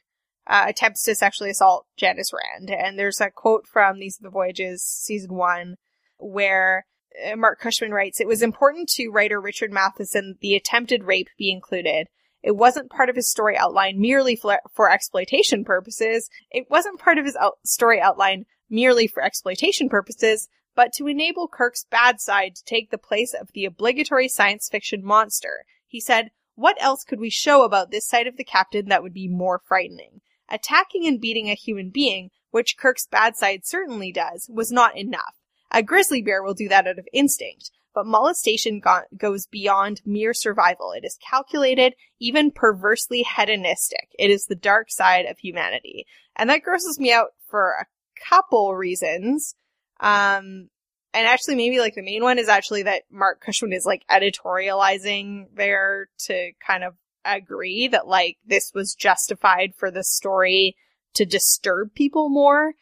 [0.47, 2.71] uh, attempts to sexually assault Janice Rand.
[2.71, 5.77] And there's a quote from These Are the Voyages, season one,
[6.17, 6.87] where
[7.31, 11.53] uh, Marc Cushman writes, It was important to writer Richard Matheson the attempted rape be
[11.53, 12.07] included.
[12.43, 16.31] It wasn't part of his story outline merely for, for exploitation purposes.
[16.51, 21.49] It wasn't part of his out- story outline merely for exploitation purposes, but to enable
[21.49, 25.67] Kirk's bad side to take the place of the obligatory science fiction monster.
[25.87, 29.15] He said, What else could we show about this side of the captain that would
[29.15, 30.21] be more frightening?
[30.51, 35.37] Attacking and beating a human being, which Kirk's bad side certainly does, was not enough.
[35.71, 40.35] A grizzly bear will do that out of instinct, but molestation go- goes beyond mere
[40.35, 40.93] survival.
[40.93, 44.09] It is calculated, even perversely hedonistic.
[44.19, 46.05] It is the dark side of humanity.
[46.37, 47.87] And that grosses me out for a
[48.29, 49.55] couple reasons.
[50.01, 50.69] Um,
[51.14, 55.46] and actually maybe like the main one is actually that Marc Cushman is like editorializing
[55.55, 56.94] there to kind of
[57.25, 60.77] agree that like this was justified for the story
[61.14, 62.75] to disturb people more.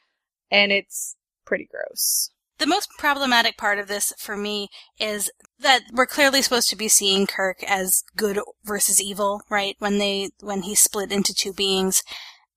[0.50, 2.30] And it's pretty gross.
[2.58, 6.88] The most problematic part of this for me is that we're clearly supposed to be
[6.88, 9.76] seeing Kirk as good versus evil, right?
[9.78, 12.02] When they, when he's split into two beings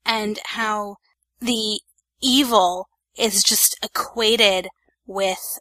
[0.05, 0.97] and how
[1.39, 1.79] the
[2.21, 4.67] evil is just equated
[5.05, 5.59] with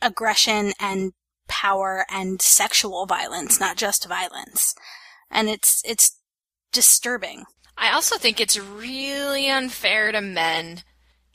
[0.00, 1.12] aggression and
[1.48, 4.74] power and sexual violence, not just violence.
[5.30, 6.18] And it's, it's
[6.72, 7.44] disturbing.
[7.76, 10.82] I also think it's really unfair to men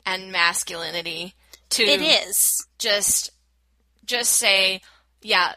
[0.06, 1.34] and masculinity
[1.70, 2.66] to It is.
[2.78, 3.30] just
[4.04, 4.80] just say,
[5.22, 5.52] yeah,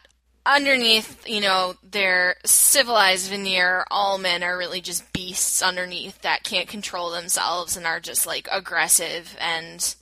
[0.46, 6.68] underneath, you know, their civilized veneer, all men are really just beasts underneath that can't
[6.68, 9.96] control themselves and are just like aggressive and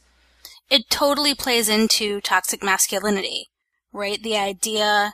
[0.72, 3.50] it totally plays into toxic masculinity,
[3.92, 4.22] right?
[4.22, 5.12] The idea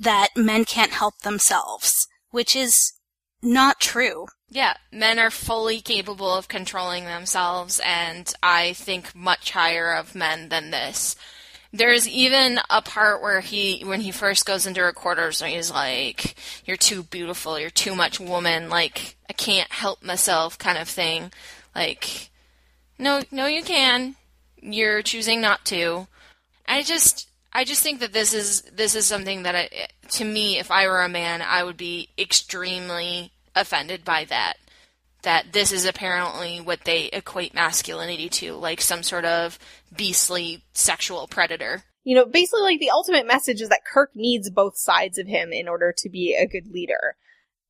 [0.00, 2.94] that men can't help themselves, which is
[3.40, 4.26] not true.
[4.48, 10.48] yeah, men are fully capable of controlling themselves and I think much higher of men
[10.48, 11.14] than this.
[11.72, 15.70] There's even a part where he, when he first goes into her quarters, and he's
[15.70, 17.60] like, "You're too beautiful.
[17.60, 18.68] You're too much woman.
[18.68, 21.32] Like I can't help myself," kind of thing.
[21.76, 22.30] Like,
[22.98, 24.16] no, no, you can.
[24.60, 26.06] You're choosing not to.
[26.66, 29.68] I just, I just think that this is this is something that, I,
[30.10, 34.54] to me, if I were a man, I would be extremely offended by that.
[35.22, 39.58] That this is apparently what they equate masculinity to, like some sort of
[39.94, 41.82] beastly sexual predator.
[42.04, 45.52] You know, basically like the ultimate message is that Kirk needs both sides of him
[45.52, 47.16] in order to be a good leader.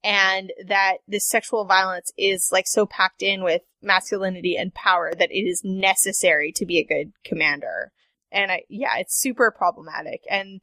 [0.03, 5.31] And that this sexual violence is like so packed in with masculinity and power that
[5.31, 7.93] it is necessary to be a good commander.
[8.33, 10.23] And I, yeah, it's super problematic.
[10.31, 10.63] And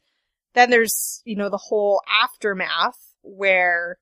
[0.55, 3.99] then there's, you know, the whole aftermath where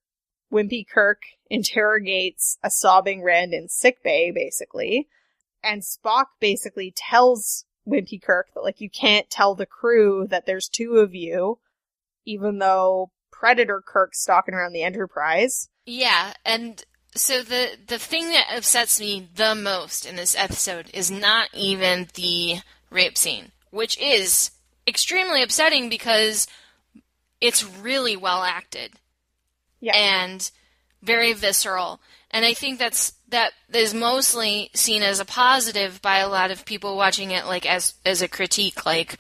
[0.54, 5.10] Wimpy Kirk interrogates a sobbing Rand in sickbay, basically.
[5.64, 10.70] And Spock basically tells Wimpy Kirk that, like, you can't tell the crew that there's
[10.70, 11.60] two of you,
[12.26, 15.70] even though Predator Kirk stalking around the Enterprise.
[15.86, 16.84] Yeah, and
[17.16, 22.08] so the the thing that upsets me the most in this episode is not even
[22.16, 22.58] the
[22.90, 24.52] rape scene, which is
[24.88, 26.48] extremely upsetting because
[27.42, 28.94] it's really well acted
[29.80, 29.96] Yeah.
[29.96, 30.50] and
[31.02, 32.00] very visceral.
[32.32, 36.66] And I think that's that is mostly seen as a positive by a lot of
[36.66, 39.18] people watching it like as as a critique like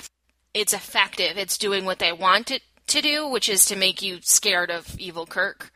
[0.54, 1.38] it's effective.
[1.38, 5.00] It's doing what they want it to do, which is to make you scared of
[5.00, 5.72] evil Kirk.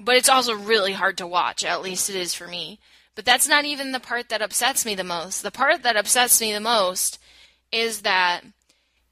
[0.00, 2.78] But it's also really hard to watch, at least it is for me.
[3.14, 5.42] But that's not even the part that upsets me the most.
[5.42, 7.18] The part that upsets me the most
[7.72, 8.44] is that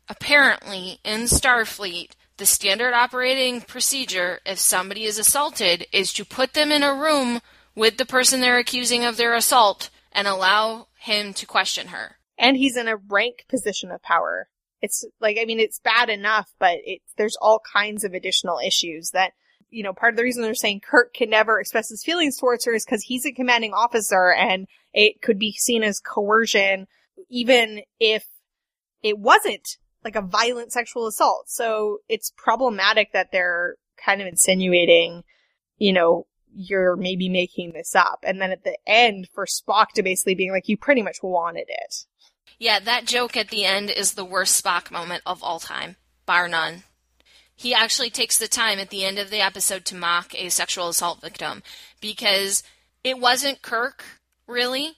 [0.08, 6.70] apparently in Starfleet, the standard operating procedure if somebody is assaulted is to put them
[6.70, 7.40] in a room
[7.74, 12.16] with the person they're accusing of their assault and allow him to question her.
[12.38, 14.48] And he's in a rank position of power.
[14.86, 19.10] It's like, I mean, it's bad enough, but it, there's all kinds of additional issues
[19.10, 19.32] that,
[19.68, 22.64] you know, part of the reason they're saying Kirk can never express his feelings towards
[22.64, 26.86] her is because he's a commanding officer and it could be seen as coercion,
[27.28, 28.24] even if
[29.02, 29.66] it wasn't
[30.04, 31.48] like a violent sexual assault.
[31.48, 35.24] So it's problematic that they're kind of insinuating,
[35.78, 38.20] you know, you're maybe making this up.
[38.22, 41.66] And then at the end for Spock to basically being like, you pretty much wanted
[41.68, 42.06] it.
[42.58, 46.48] Yeah, that joke at the end is the worst Spock moment of all time, bar
[46.48, 46.84] none.
[47.54, 50.88] He actually takes the time at the end of the episode to mock a sexual
[50.88, 51.62] assault victim
[52.00, 52.62] because
[53.02, 54.04] it wasn't Kirk,
[54.46, 54.92] really,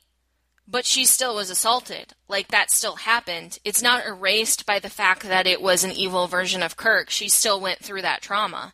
[0.66, 2.14] but she still was assaulted.
[2.28, 3.58] Like, that still happened.
[3.64, 7.10] It's not erased by the fact that it was an evil version of Kirk.
[7.10, 8.72] She still went through that trauma.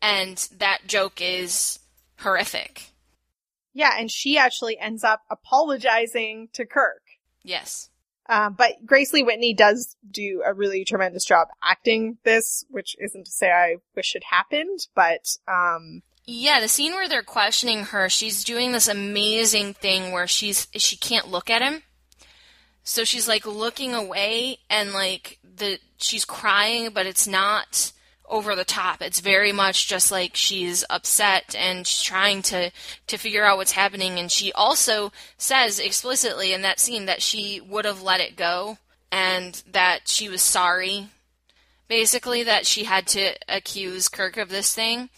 [0.00, 1.78] And that joke is
[2.18, 2.90] horrific.
[3.72, 7.02] Yeah, and she actually ends up apologizing to Kirk.
[7.44, 7.88] Yes.
[8.28, 13.24] Um, but Grace Lee Whitney does do a really tremendous job acting this, which isn't
[13.24, 18.08] to say I wish it happened, but um, Yeah, the scene where they're questioning her,
[18.08, 21.82] she's doing this amazing thing where she's she can't look at him.
[22.84, 27.92] So she's like looking away and like the she's crying, but it's not
[28.28, 29.02] over the top.
[29.02, 32.70] It's very much just like she's upset and she's trying to
[33.06, 37.60] to figure out what's happening and she also says explicitly in that scene that she
[37.60, 38.78] would have let it go
[39.10, 41.08] and that she was sorry
[41.92, 45.10] basically that she had to accuse Kirk of this thing.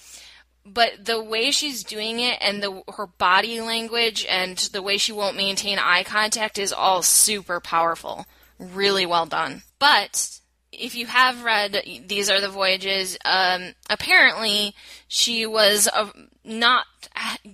[0.67, 5.13] But the way she's doing it and the her body language and the way she
[5.13, 8.27] won't maintain eye contact is all super powerful.
[8.59, 9.63] Really well done.
[9.79, 10.41] But
[10.79, 14.75] if you have read These Are the Voyages, um, apparently
[15.09, 16.11] she was uh,
[16.45, 16.87] not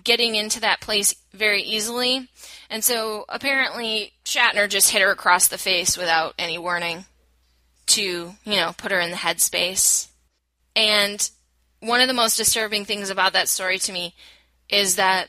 [0.04, 2.28] getting into that place very easily.
[2.68, 7.04] And so apparently Shatner just hit her across the face without any warning
[7.86, 10.08] to, you know, put her in the headspace.
[10.76, 11.28] And
[11.80, 14.14] one of the most disturbing things about that story to me
[14.68, 15.28] is that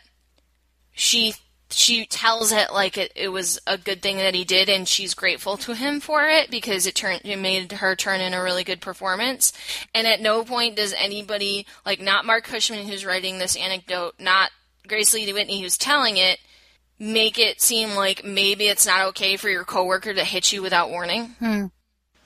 [0.91, 1.33] she
[1.71, 5.13] she tells it like it, it was a good thing that he did and she's
[5.13, 8.63] grateful to him for it because it turned it made her turn in a really
[8.63, 9.53] good performance
[9.93, 14.51] and at no point does anybody like not marc cushman who's writing this anecdote not
[14.87, 16.39] grace lee whitney who's telling it
[16.99, 20.89] make it seem like maybe it's not okay for your coworker to hit you without
[20.89, 21.65] warning Hmm.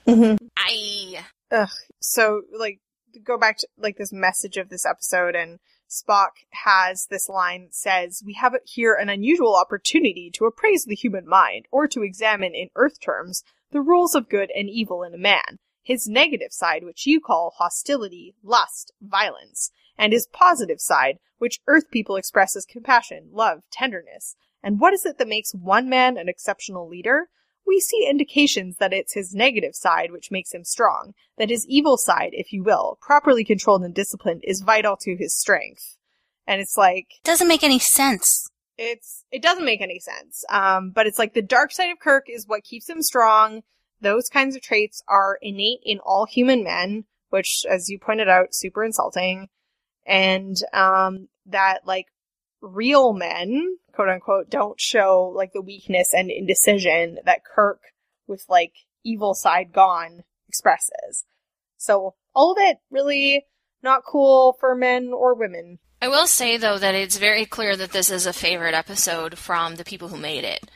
[0.07, 0.45] Mm-hmm.
[0.57, 1.69] i Ugh.
[1.99, 2.79] So, like,
[3.23, 7.75] go back to like this message of this episode, and Spock has this line that
[7.75, 12.55] says, "We have here an unusual opportunity to appraise the human mind, or to examine
[12.55, 16.83] in Earth terms the rules of good and evil in a man." His negative side,
[16.83, 22.65] which you call hostility, lust, violence, and his positive side, which Earth people express as
[22.65, 24.35] compassion, love, tenderness.
[24.63, 27.29] And what is it that makes one man an exceptional leader?
[27.67, 31.97] We see indications that it's his negative side which makes him strong, that his evil
[31.97, 35.97] side, if you will, properly controlled and disciplined, is vital to his strength.
[36.47, 38.47] And it's like, Doesn't make any sense.
[38.77, 40.43] it's, it doesn't make any sense.
[40.49, 43.61] Um, but it's like the dark side of Kirk is what keeps him strong.
[44.01, 48.53] Those kinds of traits are innate in all human men, which, as you pointed out,
[48.53, 49.47] super insulting.
[50.05, 52.07] And, um, that like
[52.65, 57.81] real men, quote unquote, don't show like the weakness and indecision that Kirk
[58.27, 61.25] with like evil side gone expresses.
[61.77, 63.45] So all of it really
[63.83, 65.79] not cool for men or women.
[66.01, 69.75] I will say though that it's very clear that this is a favorite episode from
[69.75, 70.69] the people who made it.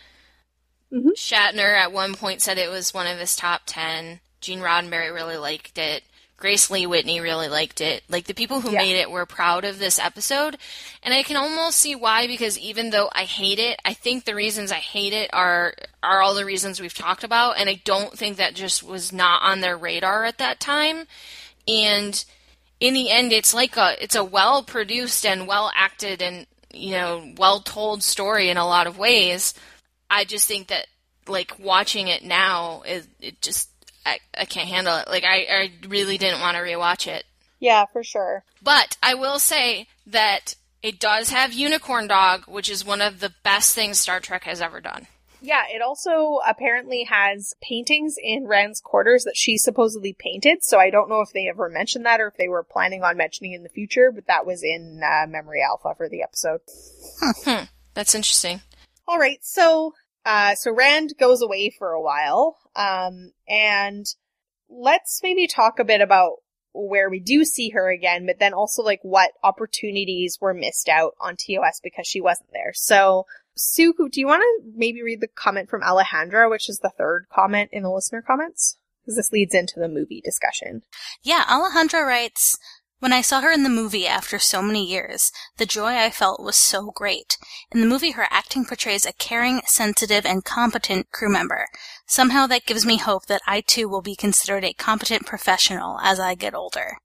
[0.92, 1.12] Mhm.
[1.16, 4.22] Shatner at one point said it was one of his top ten.
[4.42, 6.04] Gene Roddenberry really liked it.
[6.40, 8.04] Grace Lee Whitney really liked it.
[8.10, 8.80] Like the people who Yeah.
[8.80, 10.58] made it were proud of this episode,
[11.04, 14.36] and I can almost see why because even though I hate it, I think the
[14.36, 18.18] reasons I hate it are are all the reasons we've talked about, and I don't
[18.18, 21.06] think that just was not on their radar at that time.
[21.68, 22.24] And
[22.80, 26.92] in the end it's like a it's a well produced and well acted and you
[26.92, 29.54] know well told story in a lot of ways
[30.10, 30.88] i just think that
[31.28, 33.70] like watching it now it, it just
[34.06, 37.26] I, I can't handle it like I, I really didn't want to rewatch it
[37.60, 38.44] Yeah, for sure.
[38.62, 43.34] but i will say that it does have unicorn dog which is one of the
[43.44, 45.08] best things star trek has ever done
[45.42, 50.64] Yeah, it also apparently has paintings in Rand's quarters that she supposedly painted.
[50.66, 53.16] So I don't know if they ever mentioned that or if they were planning on
[53.16, 56.60] mentioning in the future, but that was in uh, Memory Alpha for the episode.
[57.46, 57.66] Hmm.
[57.94, 58.60] That's interesting
[59.08, 59.94] All right, so
[60.26, 64.06] uh, so Rand goes away for a while, um, and
[64.70, 66.38] let's maybe talk a bit about
[66.74, 71.14] where we do see her again, but then also like what opportunities were missed out
[71.20, 72.72] on TOS because she wasn't there.
[72.74, 73.26] So,
[73.56, 77.26] Sue, do you want to maybe read the comment from Alejandra, which is the third
[77.30, 78.78] comment in the listener comments?
[79.02, 80.84] Because this leads into the movie discussion.
[81.22, 82.58] Yeah, Alejandra writes,
[83.00, 86.44] When I saw her in the movie after so many years, the joy I felt
[86.44, 87.38] was so great.
[87.72, 91.68] In the movie, her acting portrays a caring, sensitive, and competent crew member.
[92.06, 96.20] Somehow that gives me hope that I too will be considered a competent professional as
[96.20, 96.98] I get older.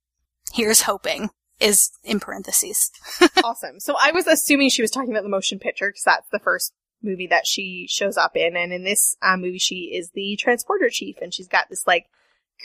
[0.53, 1.31] Here's hoping,
[1.61, 2.91] is in parentheses.
[3.45, 3.79] awesome.
[3.79, 6.73] So I was assuming she was talking about the motion picture because that's the first
[7.05, 10.89] movie that she shows up in, and in this uh, movie she is the transporter
[10.91, 12.07] chief, and she's got this like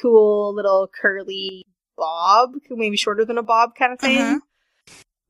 [0.01, 1.67] cool little curly
[1.99, 4.17] bob, maybe shorter than a bob kind of thing.
[4.17, 4.39] Mhm.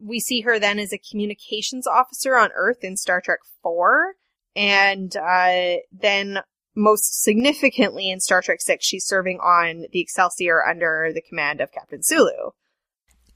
[0.01, 4.13] We see her then as a communications officer on Earth in Star Trek Four,
[4.55, 6.39] and uh, then
[6.75, 11.71] most significantly in Star Trek Six, she's serving on the Excelsior under the command of
[11.73, 12.51] Captain Sulu.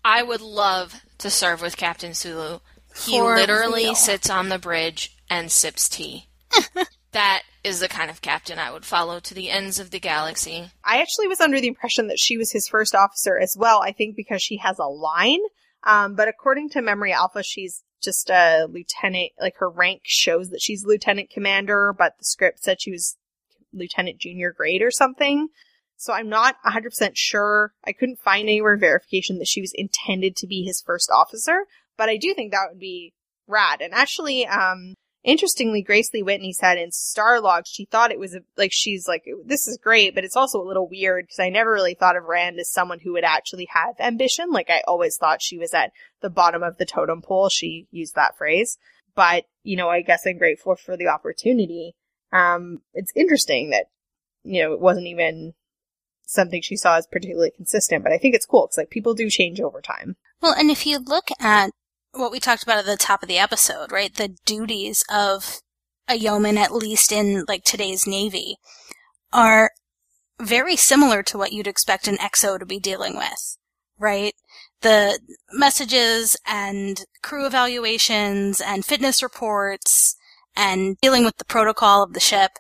[0.06, 2.60] i would love to serve with captain sulu
[3.06, 3.96] he For literally real.
[3.96, 6.28] sits on the bridge and sips tea
[7.14, 10.70] that is the kind of captain i would follow to the ends of the galaxy
[10.84, 13.82] I actually was under the impression that she was his first officer as well.
[13.82, 15.40] I think because she has a line.
[15.86, 19.32] Um, but according to Memory Alpha, she's just a lieutenant.
[19.40, 23.18] Like her rank shows that she's lieutenant commander, but the script said she was
[23.74, 25.48] lieutenant junior grade or something.
[25.98, 27.74] So I'm not 100% sure.
[27.86, 31.66] I couldn't find anywhere verification that she was intended to be his first officer,
[31.98, 33.14] but I do think that would be
[33.48, 33.82] rad.
[33.82, 38.42] And actually, um, interestingly, Grace Lee Whitney said in Starlog she thought it was a,
[38.58, 41.72] like she's like this is great, but it's also a little weird because I never
[41.72, 44.52] really thought of Rand as someone who would actually have ambition.
[44.52, 47.50] Like I always thought she was at the bottom of the totem pole.
[47.50, 48.78] She used that phrase,
[49.16, 51.96] but you know, I guess I'm grateful for the opportunity.
[52.32, 53.86] Um, it's interesting that
[54.44, 55.54] you know it wasn't even
[56.26, 59.30] something she saw as particularly consistent, but I think it's cool because like people do
[59.30, 60.16] change over time.
[60.42, 61.72] Well, and if you look at
[62.14, 64.14] what we talked about at the top of the episode, right?
[64.14, 65.60] The duties of
[66.08, 68.58] a yeoman, at least in like today's Navy,
[69.32, 69.72] are
[70.40, 73.58] very similar to what you'd expect an XO to be dealing with,
[73.98, 74.34] right?
[74.82, 75.20] The
[75.52, 80.16] messages and crew evaluations and fitness reports
[80.56, 82.52] and dealing with the protocol of the ship,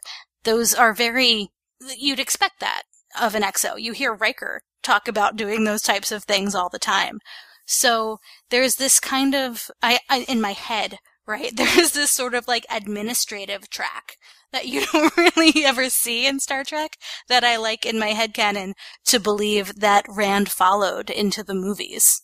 [0.43, 1.49] those are very,
[1.97, 2.83] you'd expect that
[3.19, 3.79] of an XO.
[3.79, 7.19] You hear Riker talk about doing those types of things all the time.
[7.65, 11.51] So there's this kind of, I, I, in my head, right?
[11.55, 14.17] There's this sort of like administrative track
[14.51, 16.97] that you don't really ever see in Star Trek
[17.27, 18.73] that I like in my head canon
[19.05, 22.21] to believe that Rand followed into the movies.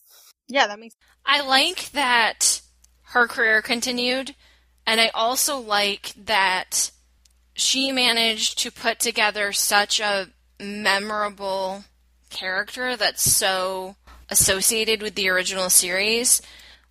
[0.48, 2.62] Yeah, that makes I like that
[3.12, 4.36] her career continued,
[4.86, 6.92] and I also like that
[7.54, 10.30] she managed to put together such a
[10.60, 11.84] memorable
[12.30, 13.96] character that's so
[14.30, 16.42] associated with the original series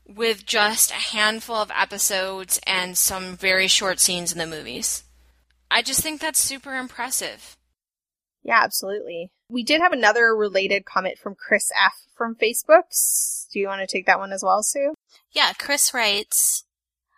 [0.06, 5.04] with just a handful of episodes and some very short scenes in the movies.
[5.70, 7.56] I just think that's super impressive.
[8.42, 9.30] Yeah, absolutely.
[9.50, 12.84] We did have another related comment from Chris F from Facebook.
[13.52, 14.94] Do you want to take that one as well, Sue?
[15.30, 16.64] Yeah, Chris writes,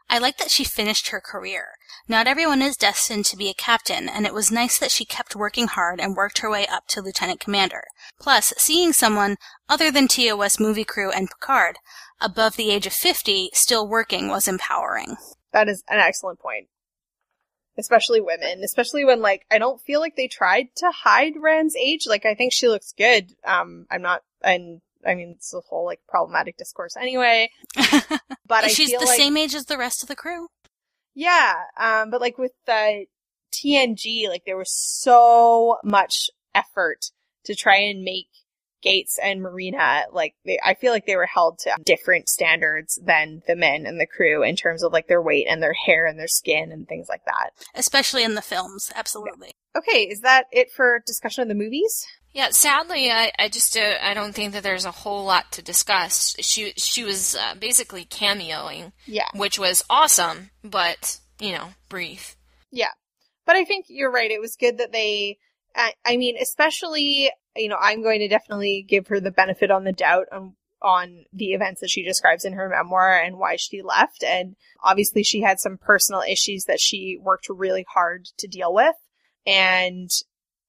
[0.09, 1.69] I like that she finished her career.
[2.09, 5.37] Not everyone is destined to be a captain, and it was nice that she kept
[5.37, 7.85] working hard and worked her way up to lieutenant commander.
[8.19, 9.37] Plus, seeing someone
[9.69, 11.77] other than TOS movie crew and Picard
[12.21, 15.17] above the age of 50 still working was empowering.
[15.53, 16.69] That is an excellent point.
[17.79, 22.07] Especially women, especially when like I don't feel like they tried to hide Rand's age.
[22.07, 23.33] Like I think she looks good.
[23.45, 27.51] Um, I'm not, and I mean it's a whole like problematic discourse anyway.
[28.51, 30.49] But I She's the like, same age as the rest of the crew.
[31.15, 33.07] Yeah, um, but like with the
[33.53, 37.11] TNG, like there was so much effort
[37.45, 38.29] to try and make
[38.83, 43.43] Gates and Marina like they, I feel like they were held to different standards than
[43.47, 46.19] the men and the crew in terms of like their weight and their hair and
[46.19, 47.51] their skin and things like that.
[47.75, 49.53] Especially in the films, absolutely.
[49.77, 52.07] Okay, is that it for discussion of the movies?
[52.33, 55.63] Yeah, sadly, I, I just uh, I don't think that there's a whole lot to
[55.63, 56.37] discuss.
[56.41, 59.27] She she was uh, basically cameoing, Yeah.
[59.35, 62.37] which was awesome, but you know, brief.
[62.71, 62.91] Yeah.
[63.47, 64.31] But I think you're right.
[64.31, 65.39] It was good that they,
[65.75, 69.83] I, I mean, especially, you know, I'm going to definitely give her the benefit on
[69.85, 73.83] the doubt on, on the events that she describes in her memoir and why she
[73.83, 74.23] left.
[74.23, 74.55] And
[74.85, 78.95] obviously she had some personal issues that she worked really hard to deal with.
[79.47, 80.11] And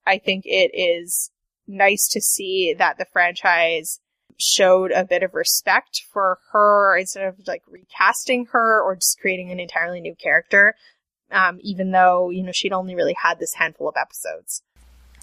[0.08, 1.30] I think it is
[1.72, 4.00] nice to see that the franchise
[4.38, 9.52] showed a bit of respect for her instead of like recasting her or just creating
[9.52, 10.76] an entirely new character.
[11.32, 14.64] Um, even though, you know, she'd only really had this handful of episodes.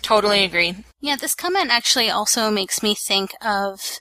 [0.01, 0.77] Totally agree.
[1.01, 3.99] Yeah, this comment actually also makes me think of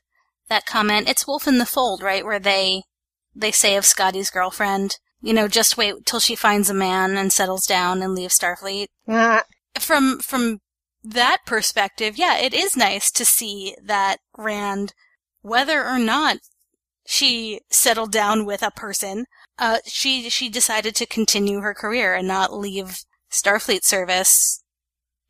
[0.48, 1.10] that comment.
[1.10, 2.24] It's Wolf in the Fold, right?
[2.24, 2.84] Where they,
[3.36, 7.34] they say of Scotty's girlfriend, you know, just wait till she finds a man and
[7.34, 8.88] settles down and leaves Starfleet.
[9.08, 9.43] Ah,
[9.80, 10.60] From, from
[11.12, 14.93] that perspective, yeah, it is nice to see that Rand,
[15.41, 16.38] whether or not
[17.05, 19.26] she settled down with a person,
[19.58, 22.99] uh, she, she decided to continue her career and not leave
[23.32, 24.64] Starfleet service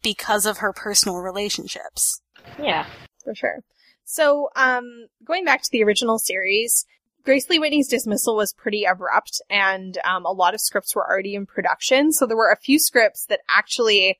[0.01, 2.21] because of her personal relationships.
[2.59, 2.88] Yeah.
[3.23, 3.63] for sure.
[4.03, 6.86] So, um, going back to the original series,
[7.23, 11.36] Grace Lee Whitney's dismissal was pretty abrupt and, um, a lot of scripts were already
[11.36, 12.13] in production.
[12.13, 14.17] So there were a few scripts that actually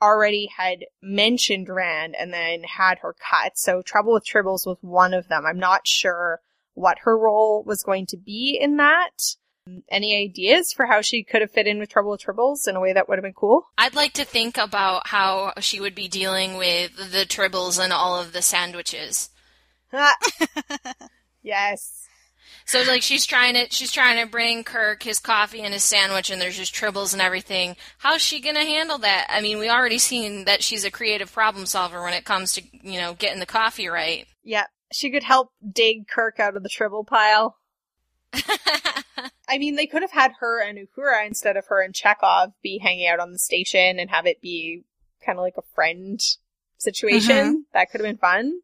[0.00, 3.58] already had mentioned Rand and then had her cut.
[3.58, 5.44] So Trouble with Tribbles was one of them.
[5.46, 6.40] I'm not sure
[6.74, 9.10] what her role was going to be in that.
[9.90, 12.80] Any ideas for how she could have fit in with Trouble with Tribbles in a
[12.80, 13.66] way that would have been cool?
[13.76, 18.18] I'd like to think about how she would be dealing with the tribbles and all
[18.18, 19.30] of the sandwiches.
[21.42, 22.06] Yes.
[22.70, 26.30] So like she's trying to she's trying to bring Kirk his coffee and his sandwich
[26.30, 27.74] and there's just tribbles and everything.
[27.98, 29.26] How's she gonna handle that?
[29.28, 32.62] I mean, we already seen that she's a creative problem solver when it comes to,
[32.84, 34.24] you know, getting the coffee right.
[34.44, 34.66] Yeah.
[34.92, 37.56] She could help dig Kirk out of the tribble pile.
[39.48, 42.78] I mean, they could have had her and Uhura instead of her and Chekov be
[42.78, 44.84] hanging out on the station and have it be
[45.26, 46.20] kind of like a friend
[46.78, 47.36] situation.
[47.36, 47.54] Mm-hmm.
[47.72, 48.60] That could have been fun.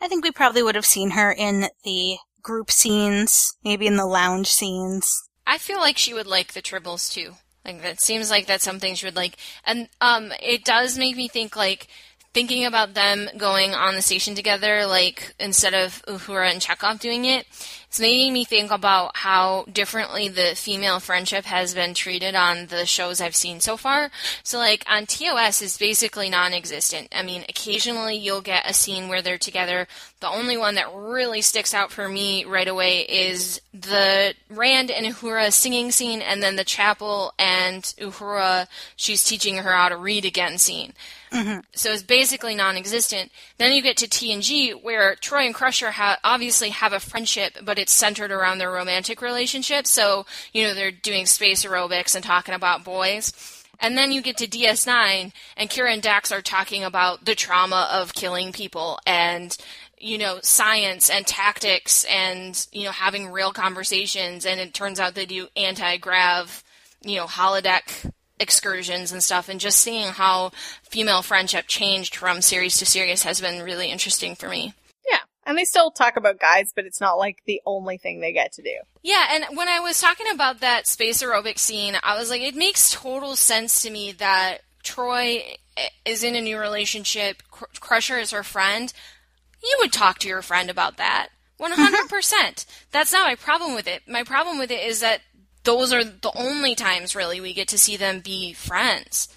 [0.00, 2.18] I think we probably would have seen her in the
[2.48, 5.28] group scenes, maybe in the lounge scenes.
[5.46, 7.34] I feel like she would like the tribbles too.
[7.62, 9.36] Like that seems like that's something she would like.
[9.64, 11.88] And um it does make me think like
[12.32, 17.26] thinking about them going on the station together, like instead of Uhura and Chekov doing
[17.26, 17.46] it,
[17.88, 22.84] it's making me think about how differently the female friendship has been treated on the
[22.84, 24.10] shows I've seen so far.
[24.42, 27.08] So, like on TOS, is basically non-existent.
[27.12, 29.88] I mean, occasionally you'll get a scene where they're together.
[30.20, 35.06] The only one that really sticks out for me right away is the Rand and
[35.06, 38.66] Uhura singing scene, and then the Chapel and Uhura,
[38.96, 40.92] she's teaching her how to read again scene.
[41.32, 41.60] Mm-hmm.
[41.74, 43.30] So it's basically non-existent.
[43.58, 47.77] Then you get to TNG, where Troi and Crusher ha- obviously have a friendship, but
[47.78, 49.86] it's centered around their romantic relationship.
[49.86, 53.32] So you know they're doing space aerobics and talking about boys.
[53.80, 57.88] And then you get to DS9, and Kira and Dax are talking about the trauma
[57.92, 59.56] of killing people and
[60.00, 64.44] you know science and tactics and you know having real conversations.
[64.44, 66.64] And it turns out they do anti-grav,
[67.02, 70.50] you know holodeck excursions and stuff and just seeing how
[70.82, 74.74] female friendship changed from series to series has been really interesting for me.
[75.48, 78.52] And they still talk about guys, but it's not like the only thing they get
[78.52, 78.74] to do.
[79.02, 82.54] Yeah, and when I was talking about that space aerobic scene, I was like, it
[82.54, 85.56] makes total sense to me that Troi
[86.04, 88.92] is in a new relationship, Cr- Crusher is her friend.
[89.62, 91.28] You would talk to your friend about that.
[91.58, 92.66] 100%.
[92.90, 94.02] That's not my problem with it.
[94.06, 95.22] My problem with it is that
[95.64, 99.28] those are the only times really we get to see them be friends.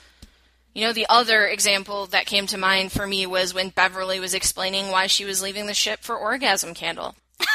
[0.74, 4.34] You know, the other example that came to mind for me was when Beverly was
[4.34, 7.16] explaining why she was leaving the ship for Orgasm Candle.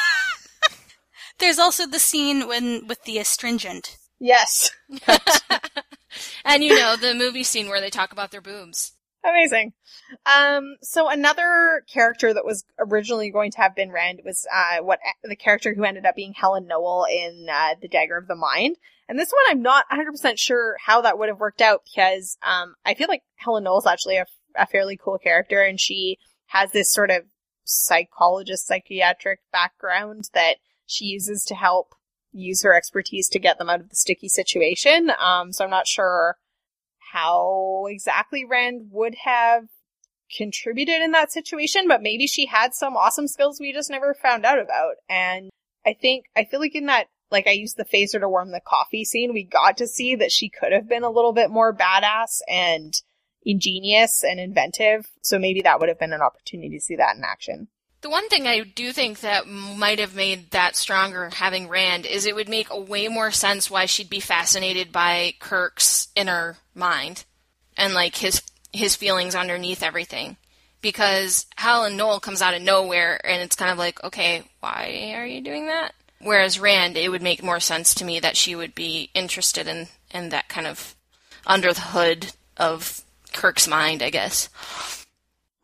[1.38, 3.96] There's also the scene when with the astringent.
[4.18, 4.70] Yes.
[6.44, 8.92] And you know, the movie scene where they talk about their boobs.
[9.28, 9.72] Amazing.
[10.24, 15.00] Um, so another character that was originally going to have been Rand was uh, what
[15.24, 18.76] the character who ended up being Helen Noel in uh, The Dagger of the Mind.
[19.08, 22.74] And this one, I'm not 100% sure how that would have worked out because um,
[22.84, 26.70] I feel like Helen Noel is actually a, a fairly cool character, and she has
[26.72, 27.24] this sort of
[27.64, 30.56] psychologist, psychiatric background that
[30.86, 31.94] she uses to help
[32.32, 35.10] use her expertise to get them out of the sticky situation.
[35.18, 36.36] Um, so I'm not sure
[37.16, 39.64] how exactly Rand would have
[40.36, 44.44] contributed in that situation, but maybe she had some awesome skills we just never found
[44.44, 44.96] out about.
[45.08, 45.50] And
[45.86, 48.60] I think, I feel like in that, like I used the phaser to warm the
[48.60, 51.74] coffee scene, we got to see that she could have been a little bit more
[51.74, 52.94] badass and
[53.44, 55.08] ingenious and inventive.
[55.22, 57.68] So maybe that would have been an opportunity to see that in action.
[58.02, 62.26] The one thing I do think that might have made that stronger having Rand is
[62.26, 67.24] it would make a way more sense why she'd be fascinated by Kirk's inner mind
[67.76, 68.42] and like his
[68.72, 70.36] his feelings underneath everything.
[70.82, 75.26] Because Helen Noel comes out of nowhere and it's kind of like, okay, why are
[75.26, 75.94] you doing that?
[76.20, 79.88] Whereas Rand, it would make more sense to me that she would be interested in,
[80.10, 80.94] in that kind of
[81.46, 84.48] under the hood of Kirk's mind, I guess.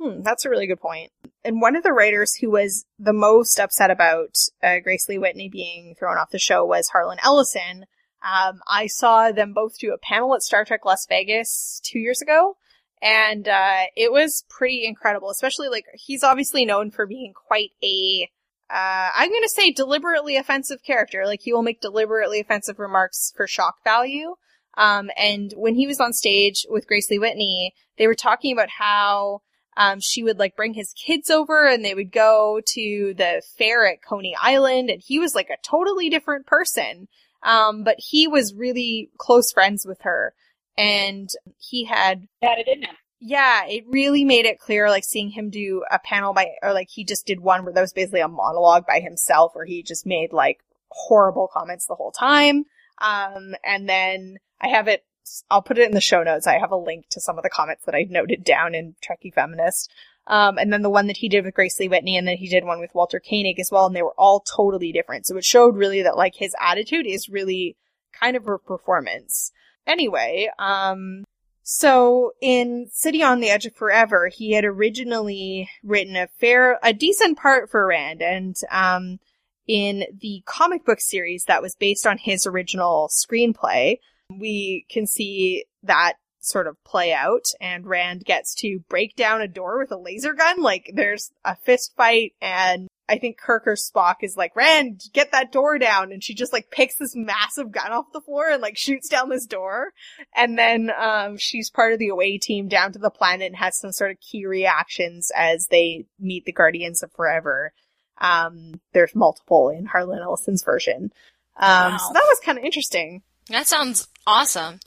[0.02, 1.12] Hmm, that's a really good point.
[1.44, 5.48] And one of the writers who was the most upset about uh, Grace Lee Whitney
[5.48, 7.86] being thrown off the show was Harlan Ellison.
[8.24, 12.20] Um, I saw them both do a panel at Star Trek Las Vegas two years
[12.20, 12.56] ago,
[13.00, 15.30] and uh, it was pretty incredible.
[15.30, 18.28] Especially like he's obviously known for being quite a
[18.70, 21.26] uh, I'm going to say deliberately offensive character.
[21.26, 24.34] Like he will make deliberately offensive remarks for shock value.
[24.76, 28.70] Um, and when he was on stage with Grace Lee Whitney, they were talking about
[28.70, 29.42] how
[29.76, 33.86] um, she would like bring his kids over and they would go to the fair
[33.86, 37.08] at Coney Island and he was like a totally different person.
[37.42, 40.34] Um, but he was really close friends with her
[40.78, 42.96] and he had, Had it him.
[43.18, 46.88] yeah, it really made it clear, like seeing him do a panel by, or like
[46.90, 50.06] he just did one where that was basically a monologue by himself where he just
[50.06, 50.60] made like
[50.90, 52.64] horrible comments the whole time.
[53.00, 55.04] Um, and then I have it
[55.50, 56.46] I'll put it in the show notes.
[56.46, 59.32] I have a link to some of the comments that I noted down in Trekkie
[59.32, 59.90] Feminist.
[60.26, 62.48] Um, and then the one that he did with Grace Lee Whitney, and then he
[62.48, 65.26] did one with Walter Koenig as well, and they were all totally different.
[65.26, 67.76] So it showed really that like his attitude is really
[68.12, 69.50] kind of a performance.
[69.84, 71.24] Anyway, um,
[71.62, 76.92] so in City on the Edge of Forever, he had originally written a fair, a
[76.92, 79.18] decent part for Rand, and um,
[79.66, 83.98] in the comic book series that was based on his original screenplay,
[84.30, 89.46] we can see that sort of play out and Rand gets to break down a
[89.48, 90.60] door with a laser gun.
[90.60, 95.32] Like there's a fist fight and I think Kirk or Spock is like, Rand, get
[95.32, 96.12] that door down.
[96.12, 99.28] And she just like picks this massive gun off the floor and like shoots down
[99.28, 99.92] this door.
[100.34, 103.78] And then, um, she's part of the away team down to the planet and has
[103.78, 107.72] some sort of key reactions as they meet the Guardians of Forever.
[108.18, 111.12] Um, there's multiple in Harlan Ellison's version.
[111.56, 111.96] Um, Wow.
[111.98, 113.22] so that was kind of interesting.
[113.48, 114.80] That sounds awesome.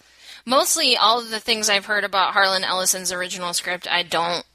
[0.45, 4.45] Mostly all of the things I've heard about Harlan Ellison's original script I don't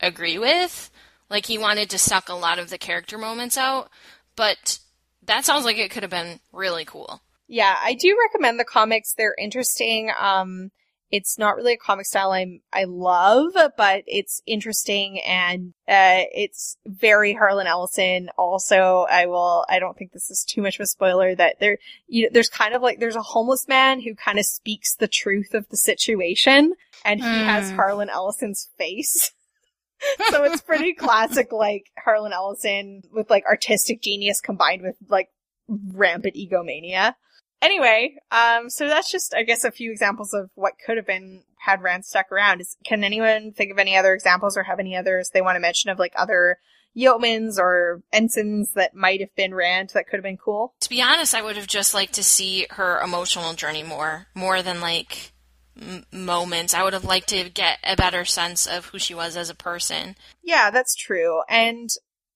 [0.00, 0.90] agree with.
[1.30, 3.90] Like he wanted to suck a lot of the character moments out,
[4.36, 4.78] but
[5.24, 7.20] that sounds like it could have been really cool.
[7.48, 9.14] Yeah, I do recommend the comics.
[9.14, 10.10] They're interesting.
[10.18, 10.70] Um,
[11.10, 16.76] it's not really a comic style I'm, I love, but it's interesting and, uh, it's
[16.84, 18.30] very Harlan Ellison.
[18.36, 21.78] Also, I will, I don't think this is too much of a spoiler that there,
[22.08, 25.08] you know, there's kind of like, there's a homeless man who kind of speaks the
[25.08, 27.76] truth of the situation and he has Mm.
[27.76, 29.32] Harlan Ellison's face.
[30.30, 35.30] so it's pretty classic, like Harlan Ellison with like artistic genius combined with like
[35.68, 37.16] rampant egomania.
[37.62, 41.42] Anyway, um, so that's just, I guess, a few examples of what could have been
[41.58, 42.60] had Rand stuck around.
[42.60, 45.60] Is, can anyone think of any other examples or have any others they want to
[45.60, 46.58] mention of like other
[46.96, 50.74] yeomans or ensigns that might have been Rand that could have been cool?
[50.80, 54.62] To be honest, I would have just liked to see her emotional journey more, more
[54.62, 55.32] than like
[55.80, 56.74] m- moments.
[56.74, 59.54] I would have liked to get a better sense of who she was as a
[59.54, 60.16] person.
[60.42, 61.42] Yeah, that's true.
[61.48, 61.88] And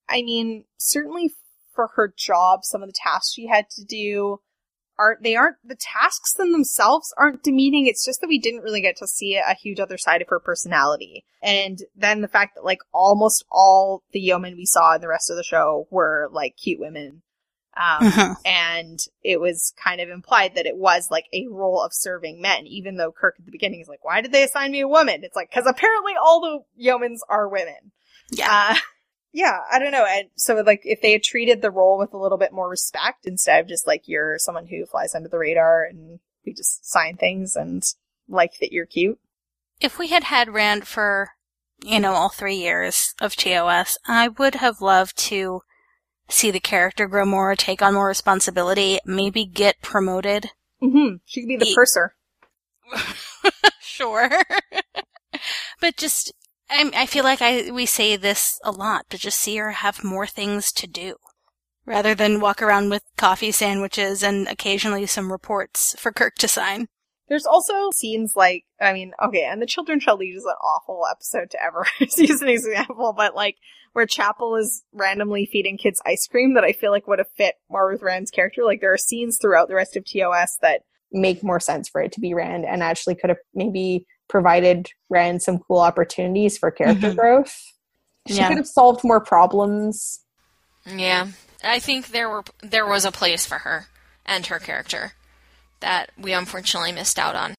[0.08, 1.34] I mean, certainly
[1.74, 4.40] for her job, some of the tasks she had to do
[5.00, 7.86] aren't, they aren't, the tasks in themselves aren't demeaning.
[7.86, 10.38] It's just that we didn't really get to see a huge other side of her
[10.38, 11.24] personality.
[11.42, 15.30] And then the fact that like almost all the yeomen we saw in the rest
[15.30, 17.22] of the show were like cute women.
[17.76, 18.34] Um, Mhm.
[18.44, 22.66] and it was kind of implied that it was like a role of serving men,
[22.66, 25.22] even though Kirk at the beginning is like, why did they assign me a woman?
[25.24, 27.92] It's like, cause apparently all the yeomans are women.
[28.32, 28.48] Yeah.
[28.50, 28.74] Uh,
[29.32, 30.06] yeah, I don't know.
[30.08, 33.26] And so like if they had treated the role with a little bit more respect
[33.26, 37.16] instead of just like you're someone who flies under the radar and we just sign
[37.16, 37.82] things and
[38.28, 39.18] like that you're cute.
[39.80, 41.30] If we had had Rand for,
[41.82, 45.62] you know, all three years of TOS, I would have loved to
[46.28, 50.50] see the character grow more, take on more responsibility, maybe get promoted.
[50.82, 51.16] Mm-hmm.
[51.24, 52.14] She could be the Ye- purser.
[53.80, 54.30] sure.
[55.80, 56.32] but just,
[56.70, 60.04] I, I feel like I we say this a lot, but just see her have
[60.04, 61.16] more things to do.
[61.84, 66.86] Rather than walk around with coffee sandwiches and occasionally some reports for Kirk to sign.
[67.28, 71.02] There's also scenes like, I mean, okay, and the Children Shall Lead is an awful
[71.10, 73.56] episode to ever use an example, but like
[73.92, 77.54] where Chapel is randomly feeding kids ice cream that I feel like would have fit
[77.68, 78.62] more with Rand's character.
[78.64, 82.12] Like there are scenes throughout the rest of TOS that make more sense for it
[82.12, 87.10] to be Rand and actually could have maybe provided Rand some cool opportunities for character
[87.10, 87.16] Mhm.
[87.16, 87.54] growth.
[88.28, 88.48] She Yeah.
[88.48, 90.20] could have solved more problems.
[90.86, 91.26] Yeah,
[91.62, 93.88] I think there were there was a place for her
[94.24, 95.12] and her character
[95.80, 97.54] that we unfortunately missed out on.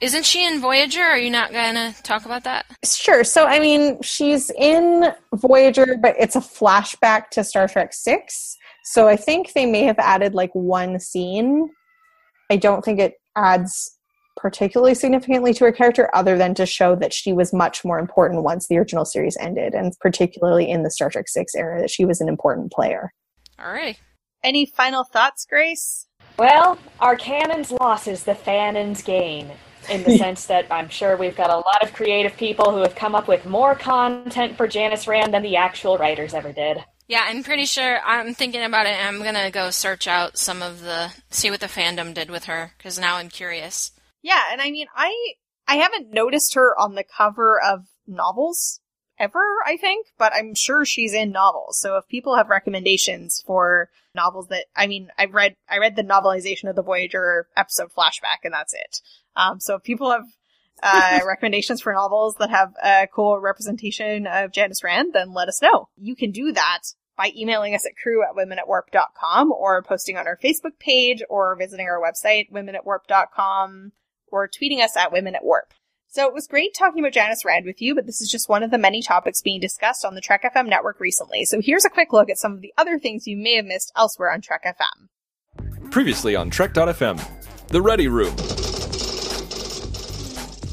[0.00, 1.02] Isn't she in Voyager?
[1.02, 2.64] Are you not gonna talk about that?
[2.84, 3.22] Sure.
[3.22, 8.56] So, I mean, she's in Voyager, but it's a flashback to Star Trek 6.
[8.84, 11.68] So, I think they may have added like one scene.
[12.50, 13.96] I don't think it adds
[14.36, 18.42] particularly significantly to her character other than to show that she was much more important
[18.42, 22.04] once the original series ended, and particularly in the Star Trek 6 era, that she
[22.04, 23.12] was an important player.
[23.58, 23.98] All right.
[24.42, 26.06] Any final thoughts, Grace?
[26.38, 29.50] Well, our canon's loss is the fanon's gain.
[29.90, 32.94] In the sense that I'm sure we've got a lot of creative people who have
[32.94, 36.84] come up with more content for Janice Rand than the actual writers ever did.
[37.08, 37.98] Yeah, I'm pretty sure.
[38.04, 38.90] I'm thinking about it.
[38.90, 42.44] and I'm gonna go search out some of the see what the fandom did with
[42.44, 43.90] her because now I'm curious.
[44.22, 45.14] Yeah, and I mean, I
[45.66, 48.80] I haven't noticed her on the cover of novels
[49.18, 51.78] ever, I think, but I'm sure she's in novels.
[51.78, 56.02] So if people have recommendations for novels that I mean, I read I read the
[56.02, 59.00] novelization of the Voyager episode flashback and that's it.
[59.36, 60.24] Um so if people have
[60.82, 65.62] uh, recommendations for novels that have a cool representation of Janice Rand, then let us
[65.62, 65.88] know.
[65.96, 66.80] You can do that
[67.16, 71.86] by emailing us at crew at womenatwarp.com or posting on our Facebook page or visiting
[71.86, 73.92] our website, womenatwarp.com
[74.30, 75.72] or tweeting us at women at warp.
[76.08, 78.64] So it was great talking about Janice Rand with you, but this is just one
[78.64, 81.44] of the many topics being discussed on the Trek FM network recently.
[81.44, 83.92] So here's a quick look at some of the other things you may have missed
[83.96, 85.90] elsewhere on Trek FM.
[85.92, 87.20] Previously on Trek.fm,
[87.68, 88.34] The Ready Room.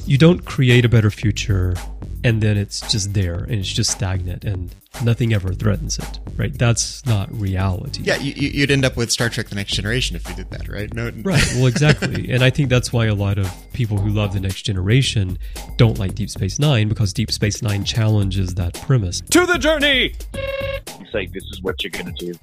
[0.08, 1.76] You don't create a better future
[2.24, 6.54] and then it's just there and it's just stagnant and nothing ever threatens it, right?
[6.58, 8.04] That's not reality.
[8.04, 10.50] Yeah, you, you- you'd end up with Star Trek: The Next Generation if you did
[10.52, 10.94] that, right?
[10.94, 11.44] No, Right.
[11.56, 12.32] Well, exactly.
[12.32, 15.38] and I think that's why a lot of people who love the next generation
[15.78, 19.22] don't like Deep Space Nine because Deep Space Nine challenges that premise.
[19.32, 20.14] To the journey!
[20.88, 22.40] So say this is what you're going to do.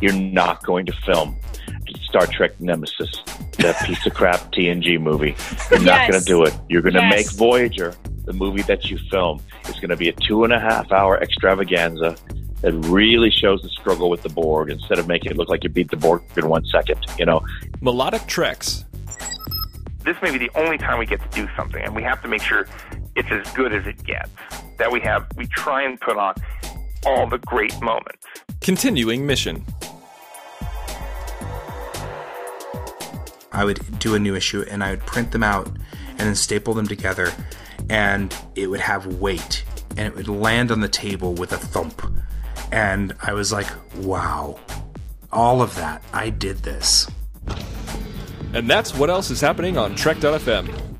[0.00, 1.36] You're not going to film
[2.02, 3.10] Star Trek Nemesis,
[3.58, 5.34] that piece of crap TNG movie.
[5.70, 6.10] You're not Yes.
[6.10, 6.54] going to do it.
[6.68, 7.10] You're going to Yes.
[7.16, 7.94] make Voyager
[8.24, 9.40] the movie that you film.
[9.68, 12.16] It's going to be a two and a half hour extravaganza
[12.62, 15.70] that really shows the struggle with the Borg instead of making it look like you
[15.70, 16.98] beat the Borg in one second.
[17.18, 17.44] You know,
[17.80, 18.84] Melodic Treks.
[20.04, 22.28] this may be the only time we get to do something, and we have to
[22.28, 22.66] make sure
[23.14, 24.30] it's as good as it gets.
[24.78, 26.34] That we have, we try and put on
[27.04, 28.24] all the great moments.
[28.60, 29.64] Continuing mission.
[33.52, 36.74] I would do a new issue and I would print them out and then staple
[36.74, 37.32] them together,
[37.88, 39.64] and it would have weight
[39.96, 42.02] and it would land on the table with a thump.
[42.72, 43.68] And I was like,
[43.98, 44.58] wow,
[45.32, 47.08] all of that, I did this.
[48.52, 50.96] And that's what else is happening on Trek.fm.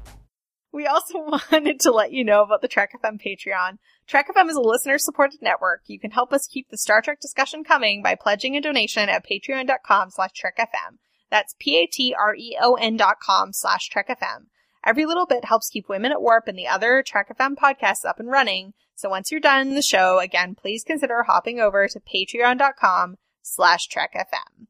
[0.72, 1.18] We also
[1.52, 3.78] wanted to let you know about the Trek FM Patreon.
[4.06, 5.82] Trek FM is a listener supported network.
[5.86, 9.24] You can help us keep the Star Trek discussion coming by pledging a donation at
[9.26, 10.98] patreon.com slash trekfm.
[11.30, 14.46] That's P-A-T-R-E-O-N E dot com slash trekfm.
[14.86, 18.20] Every little bit helps keep Women at Warp and the other Trek FM podcasts up
[18.20, 18.72] and running.
[18.94, 24.68] So once you're done the show, again, please consider hopping over to patreon.com slash trekfm.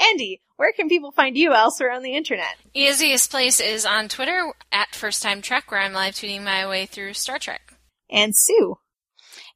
[0.00, 2.56] Andi, where can people find you elsewhere on the internet?
[2.74, 6.86] Easiest place is on Twitter at First Time Trek, where I'm live tweeting my way
[6.86, 7.74] through Star Trek.
[8.10, 8.78] And Sue.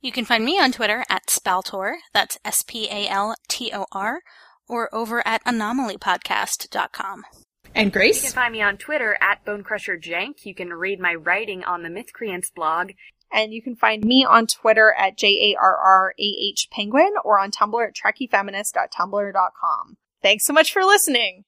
[0.01, 3.87] You can find me on Twitter at Spaltor, that's S P A L T O
[3.91, 4.21] R,
[4.69, 7.25] or over at anomalypodcast.com.
[7.75, 8.23] And Grace?
[8.23, 10.47] You can find me on Twitter at BonecrusherJank.
[10.47, 12.93] You can read my writing on the Mythcreants blog.
[13.33, 19.97] And you can find me on Twitter at J-A-R-R-A-H Penguin or on Tumblr at TrekkieFeminist.tumblr.com.
[20.23, 21.43] Thanks so much for listening.